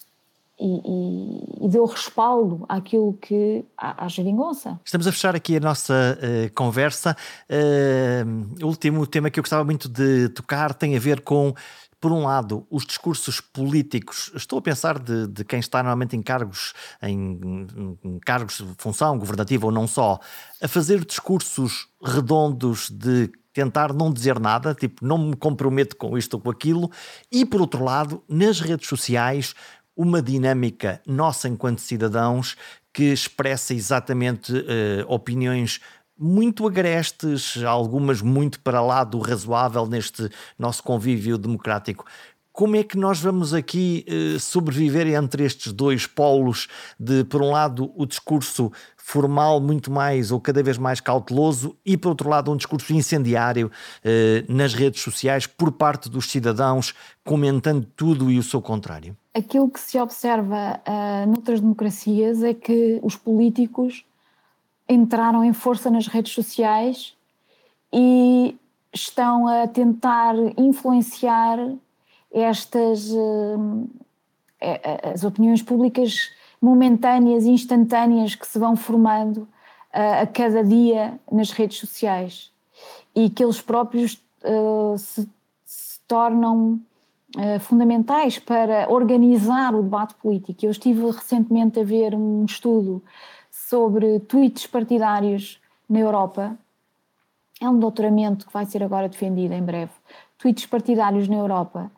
[0.61, 4.79] e, e, deu respaldo àquilo que à, à geringonça.
[4.85, 7.17] Estamos a fechar aqui a nossa uh, conversa.
[7.49, 11.55] Uh, o último tema que eu gostava muito de tocar tem a ver com
[12.01, 16.23] por um lado, os discursos políticos, estou a pensar de, de quem está normalmente em
[16.23, 17.39] cargos, em,
[18.03, 20.19] em, cargos de função governativa ou não só,
[20.63, 26.35] a fazer discursos redondos de tentar não dizer nada, tipo, não me comprometo com isto
[26.35, 26.91] ou com aquilo,
[27.31, 29.55] e por outro lado, nas redes sociais,
[30.01, 32.57] uma dinâmica nossa enquanto cidadãos
[32.91, 34.65] que expressa exatamente uh,
[35.07, 35.79] opiniões
[36.19, 42.07] muito agrestes, algumas muito para lá do razoável neste nosso convívio democrático.
[42.51, 46.67] Como é que nós vamos aqui uh, sobreviver entre estes dois polos
[46.99, 48.73] de, por um lado, o discurso
[49.11, 53.71] formal muito mais ou cada vez mais cauteloso e, por outro lado, um discurso incendiário
[54.05, 56.95] eh, nas redes sociais por parte dos cidadãos,
[57.25, 59.17] comentando tudo e o seu contrário?
[59.35, 64.05] Aquilo que se observa uh, noutras democracias é que os políticos
[64.89, 67.15] entraram em força nas redes sociais
[67.93, 68.57] e
[68.93, 71.59] estão a tentar influenciar
[72.33, 73.91] estas uh,
[75.13, 76.31] as opiniões públicas
[76.61, 79.39] momentâneas e instantâneas que se vão formando
[79.95, 82.53] uh, a cada dia nas redes sociais
[83.15, 85.29] e que eles próprios uh, se,
[85.65, 86.81] se, tornam
[87.37, 90.67] uh, fundamentais para organizar o debate político.
[90.67, 93.03] Eu estive recentemente a ver um estudo
[93.51, 96.59] sobre tweets partidários na Europa.
[97.61, 99.93] É um doutoramento que vai ser agora defendido em breve.
[100.39, 101.91] Tweets partidários na Europa.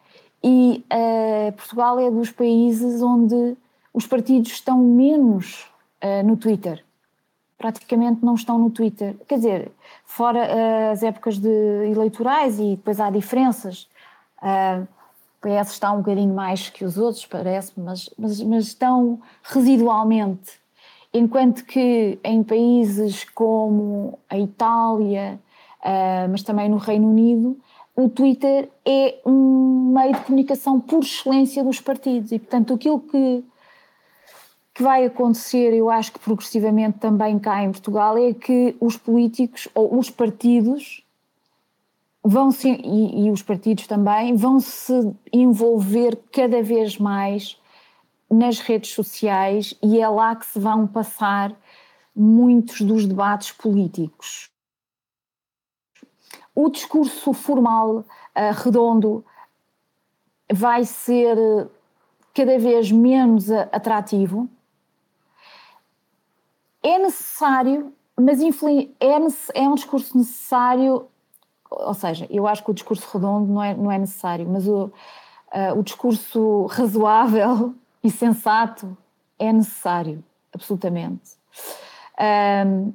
[0.44, 0.84] E
[1.56, 3.56] Portugal é dos países onde
[3.92, 5.66] os partidos estão menos
[6.02, 6.84] uh, no Twitter.
[7.58, 9.14] Praticamente não estão no Twitter.
[9.28, 9.72] Quer dizer,
[10.04, 11.48] fora uh, as épocas de
[11.90, 13.88] eleitorais e depois há diferenças.
[14.42, 19.20] Uh, o PS está um bocadinho mais que os outros, parece-me, mas, mas, mas estão
[19.42, 20.60] residualmente.
[21.12, 25.38] Enquanto que em países como a Itália,
[25.80, 27.58] uh, mas também no Reino Unido,
[27.94, 33.44] o Twitter é um meio de comunicação por excelência dos partidos e, portanto, aquilo que
[34.74, 39.68] que vai acontecer, eu acho que progressivamente também cá em Portugal, é que os políticos
[39.74, 41.04] ou os partidos
[42.24, 47.60] vão se, e, e os partidos também vão se envolver cada vez mais
[48.30, 51.54] nas redes sociais e é lá que se vão passar
[52.16, 54.50] muitos dos debates políticos.
[56.54, 58.04] O discurso formal, uh,
[58.62, 59.24] redondo,
[60.50, 61.36] vai ser
[62.34, 64.48] cada vez menos atrativo
[66.82, 68.40] é necessário, mas
[69.00, 71.06] é, é um discurso necessário,
[71.70, 74.86] ou seja, eu acho que o discurso redondo não é, não é necessário, mas o,
[74.86, 78.96] uh, o discurso razoável e sensato
[79.38, 80.22] é necessário,
[80.52, 81.32] absolutamente.
[82.66, 82.92] Um,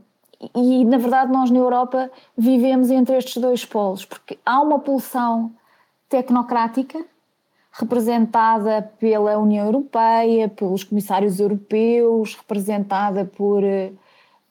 [0.55, 5.51] e, na verdade, nós na Europa vivemos entre estes dois polos, porque há uma pulsão
[6.07, 7.03] tecnocrática
[7.79, 13.97] representada pela União Europeia, pelos comissários europeus, representada por uh,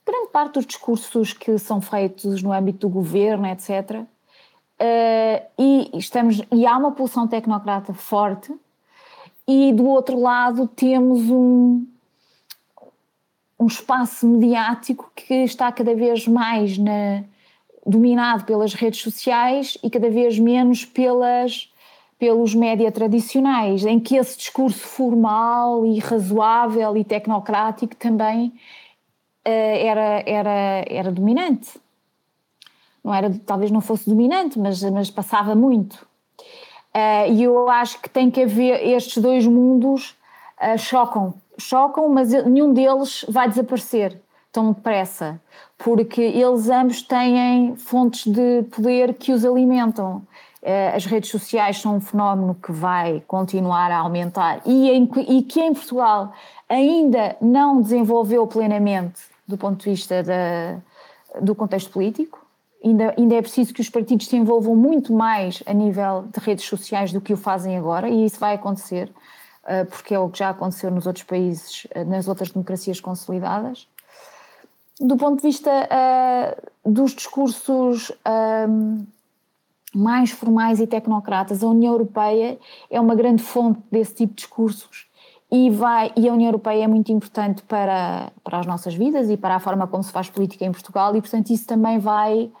[0.05, 4.01] grande parte dos discursos que são feitos no âmbito do governo, etc.
[4.79, 8.53] Uh, e, estamos, e há uma pulsão tecnocrata forte,
[9.45, 11.85] e do outro lado temos um,
[13.59, 17.23] um espaço mediático que está cada vez mais na,
[17.85, 21.71] dominado pelas redes sociais e cada vez menos pelas,
[22.17, 30.23] pelos média tradicionais, em que esse discurso formal e razoável e tecnocrático também uh, era,
[30.25, 31.79] era, era dominante.
[33.03, 36.07] Não era, talvez não fosse dominante, mas, mas passava muito.
[36.93, 40.15] Uh, e eu acho que tem que haver estes dois mundos
[40.61, 44.19] uh, chocam chocam, mas nenhum deles vai desaparecer
[44.51, 45.41] tão depressa,
[45.77, 50.21] porque eles ambos têm fontes de poder que os alimentam.
[50.61, 55.43] Eh, as redes sociais são um fenómeno que vai continuar a aumentar e, em, e
[55.43, 56.33] que em Portugal
[56.67, 60.77] ainda não desenvolveu plenamente do ponto de vista da,
[61.41, 62.45] do contexto político.
[62.83, 66.65] Ainda, ainda é preciso que os partidos se envolvam muito mais a nível de redes
[66.65, 69.11] sociais do que o fazem agora, e isso vai acontecer.
[69.67, 73.87] Eh, porque é o que já aconteceu nos outros países, eh, nas outras democracias consolidadas.
[74.99, 78.11] Do ponto de vista uh, dos discursos
[78.67, 79.05] um,
[79.97, 85.07] mais formais e tecnocratas, a União Europeia é uma grande fonte desse tipo de discursos
[85.51, 89.37] e, vai, e a União Europeia é muito importante para, para as nossas vidas e
[89.37, 92.51] para a forma como se faz política em Portugal e, portanto, isso também vai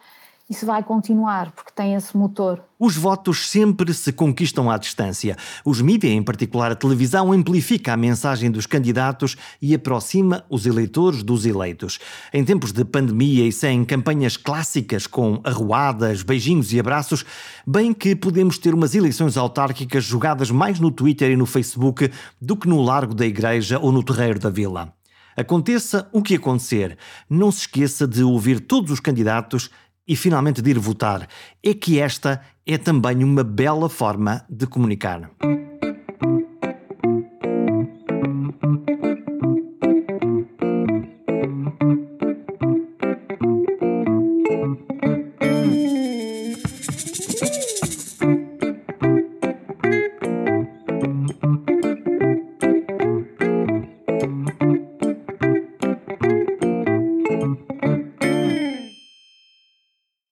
[0.49, 2.63] isso vai continuar, porque tem esse motor.
[2.79, 5.35] Os votos sempre se conquistam à distância.
[5.65, 11.21] Os mídias, em particular a televisão, amplifica a mensagem dos candidatos e aproxima os eleitores
[11.21, 11.99] dos eleitos.
[12.33, 17.25] Em tempos de pandemia e sem campanhas clássicas com arruadas, beijinhos e abraços,
[17.65, 22.09] bem que podemos ter umas eleições autárquicas jogadas mais no Twitter e no Facebook
[22.41, 24.93] do que no Largo da Igreja ou no Terreiro da Vila.
[25.37, 26.97] Aconteça o que acontecer,
[27.29, 29.69] não se esqueça de ouvir todos os candidatos
[30.07, 31.27] e finalmente de ir votar,
[31.63, 35.29] é que esta é também uma bela forma de comunicar.